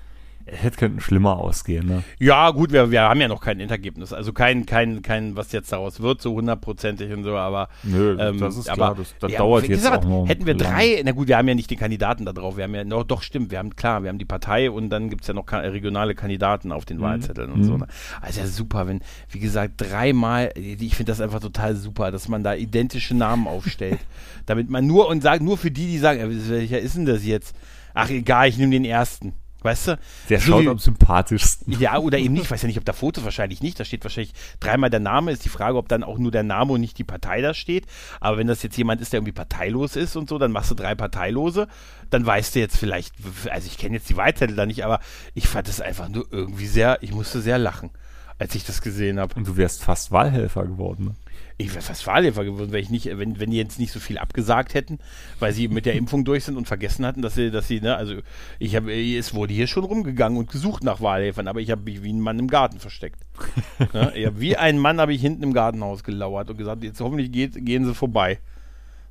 [0.50, 2.04] hätte könnte schlimmer ausgehen, ne?
[2.18, 4.12] Ja, gut, wir, wir haben ja noch kein Endergebnis.
[4.12, 7.68] Also kein, kein, kein, was jetzt daraus wird, so hundertprozentig und so, aber.
[7.82, 10.28] Nö, ähm, das ist aber, klar, das, das ja, dauert jetzt gesagt, auch noch.
[10.28, 12.56] Hätten wir drei, na gut, wir haben ja nicht die Kandidaten da drauf.
[12.56, 15.10] Wir haben ja, no, doch, stimmt, wir haben, klar, wir haben die Partei und dann
[15.10, 17.02] gibt es ja noch regionale Kandidaten auf den Mhm.
[17.02, 17.76] Wahlzetteln und so.
[17.76, 17.86] Ne?
[18.20, 22.42] Also ja, super, wenn, wie gesagt, dreimal, ich finde das einfach total super, dass man
[22.44, 23.98] da identische Namen aufstellt.
[24.46, 27.24] damit man nur und sagt, nur für die, die sagen, ja, welcher ist denn das
[27.24, 27.54] jetzt?
[27.94, 29.32] Ach, egal, ich nehme den ersten.
[29.62, 29.98] Weißt du?
[30.28, 31.78] Der So schaut am sympathischsten.
[31.78, 32.44] ja, oder eben nicht.
[32.44, 33.78] Ich weiß ja nicht, ob da Fotos wahrscheinlich nicht.
[33.78, 35.32] Da steht wahrscheinlich dreimal der Name.
[35.32, 37.86] Ist die Frage, ob dann auch nur der Name und nicht die Partei da steht.
[38.20, 40.74] Aber wenn das jetzt jemand ist, der irgendwie parteilos ist und so, dann machst du
[40.74, 41.68] drei Parteilose.
[42.10, 43.14] Dann weißt du jetzt vielleicht,
[43.50, 45.00] also ich kenne jetzt die Weitzettel da nicht, aber
[45.34, 47.90] ich fand es einfach nur irgendwie sehr, ich musste sehr lachen,
[48.38, 49.34] als ich das gesehen habe.
[49.34, 51.14] Und du wärst fast Wahlhelfer geworden, ne?
[51.60, 54.16] Ich wäre fast Wahlhelfer geworden, wenn ich nicht, wenn, wenn die jetzt nicht so viel
[54.16, 54.98] abgesagt hätten,
[55.40, 57.96] weil sie mit der Impfung durch sind und vergessen hatten, dass sie, dass sie, ne,
[57.96, 58.14] also
[58.58, 62.02] ich habe, es wurde hier schon rumgegangen und gesucht nach Wahlhelfern, aber ich habe mich
[62.02, 63.20] wie ein Mann im Garten versteckt.
[63.92, 64.12] ne?
[64.24, 67.62] hab, wie ein Mann habe ich hinten im Gartenhaus gelauert und gesagt, jetzt hoffentlich geht,
[67.66, 68.38] gehen sie vorbei.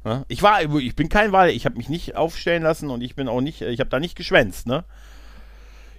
[0.04, 0.26] Ne?
[0.28, 3.28] Ich war, ich bin kein Wahl, ich habe mich nicht aufstellen lassen und ich bin
[3.28, 4.86] auch nicht, ich habe da nicht geschwänzt, ne?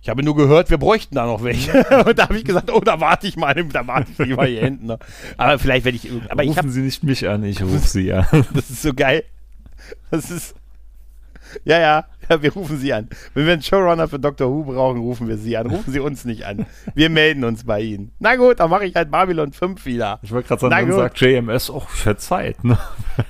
[0.03, 1.73] Ich habe nur gehört, wir bräuchten da noch welche.
[2.07, 4.63] Und da habe ich gesagt, oh, da warte ich mal, da warte ich lieber hier
[4.63, 4.87] hinten.
[4.87, 4.99] Ne?
[5.37, 8.13] Aber vielleicht werde ich, aber ich Rufen habe Sie nicht mich an, ich rufe Sie
[8.13, 8.27] an.
[8.55, 9.25] das ist so geil.
[10.11, 10.55] Das ist.
[11.65, 13.09] Ja, ja, ja, wir rufen Sie an.
[13.35, 14.49] Wenn wir einen Showrunner für Dr.
[14.51, 15.67] Who brauchen, rufen wir Sie an.
[15.67, 16.67] Rufen Sie uns nicht an.
[16.95, 18.13] Wir melden uns bei Ihnen.
[18.19, 20.21] Na gut, dann mache ich halt Babylon 5 wieder.
[20.23, 20.99] Ich wollte gerade sagen, Na dann gut.
[20.99, 21.73] sagt JMS,
[22.05, 22.79] hätte Zeit, ne?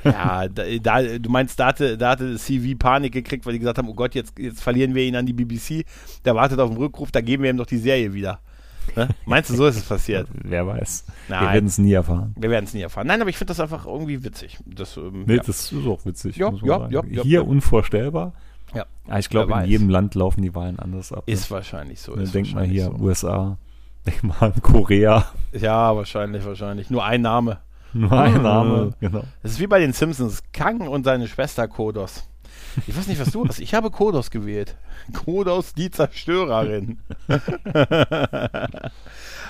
[0.04, 3.78] Ja, da, da, du meinst, da hatte, da hatte CV Panik gekriegt, weil die gesagt
[3.78, 5.84] haben, oh Gott, jetzt, jetzt verlieren wir ihn an die BBC.
[6.24, 8.40] Der wartet auf den Rückruf, da geben wir ihm doch die Serie wieder.
[8.96, 9.08] Ne?
[9.26, 10.26] Meinst du, so ist es passiert?
[10.42, 11.04] Wer weiß.
[11.28, 11.54] Wir Nein.
[11.54, 12.34] werden es nie erfahren.
[12.38, 13.06] Wir werden es nie erfahren.
[13.06, 14.58] Nein, aber ich finde das einfach irgendwie witzig.
[14.66, 15.42] Das, ähm, Nee, ja.
[15.42, 16.36] das ist auch witzig.
[16.36, 18.32] Ja, ja, ja, Hier unvorstellbar.
[18.74, 18.86] Ja.
[19.06, 21.24] Aber ich glaube, in jedem Land laufen die Wahlen anders ab.
[21.26, 21.32] ne?
[21.32, 22.14] Ist wahrscheinlich so.
[22.14, 22.92] Ne, Ist Denk mal hier, so.
[23.02, 23.58] USA,
[24.06, 25.26] denk mal an Korea.
[25.52, 26.90] Ja, wahrscheinlich, wahrscheinlich.
[26.90, 27.58] Nur ein Name.
[27.92, 29.24] Nur ein Name, genau.
[29.42, 30.42] Das ist wie bei den Simpsons.
[30.52, 32.24] Kang und seine Schwester Kodos.
[32.86, 33.58] Ich weiß nicht, was du hast.
[33.58, 34.76] Ich habe Kodos gewählt.
[35.12, 36.98] Kodos, die Zerstörerin.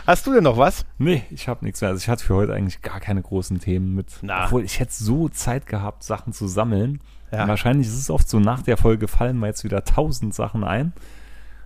[0.06, 0.86] hast du denn noch was?
[0.98, 1.90] Nee, ich habe nichts mehr.
[1.90, 4.06] Also ich hatte für heute eigentlich gar keine großen Themen mit.
[4.22, 4.46] Na.
[4.46, 7.00] Obwohl, ich hätte so Zeit gehabt, Sachen zu sammeln.
[7.32, 7.46] Ja.
[7.46, 10.92] Wahrscheinlich ist es oft so, nach der Folge fallen mir jetzt wieder tausend Sachen ein.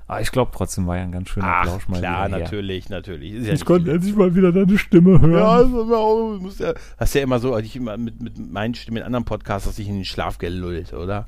[0.07, 2.45] Aber ich glaube trotzdem war ja ein ganz schöner Ach, Plausch mal klar, wieder her.
[2.45, 3.33] natürlich, natürlich.
[3.33, 5.33] Ist ja Ich konnte endlich mal wieder deine Stimme hören.
[5.33, 8.99] Ja, also, ja, muss ja, hast ja immer so, ich immer mit, mit meinen Stimmen
[8.99, 11.27] in anderen Podcasts, hast dich in den Schlaf gelullt, oder?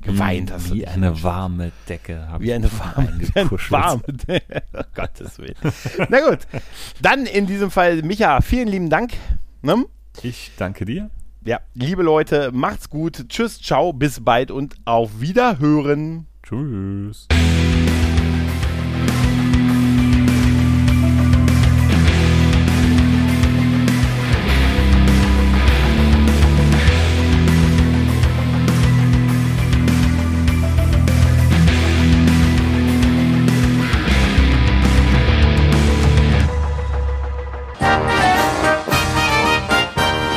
[0.00, 0.74] Geweint hast du.
[0.74, 2.28] Wie eine warme Decke.
[2.38, 4.02] Wie ich eine warme, wie eine warme.
[4.06, 5.56] oh, Gottes Willen.
[6.08, 6.38] Na gut.
[7.02, 9.12] Dann in diesem Fall, Micha, vielen lieben Dank.
[9.62, 9.84] Ne?
[10.22, 11.10] Ich danke dir.
[11.46, 13.28] Ja, liebe Leute, macht's gut.
[13.28, 16.26] Tschüss, ciao, bis bald und auf Wiederhören.
[16.42, 17.28] Tschüss.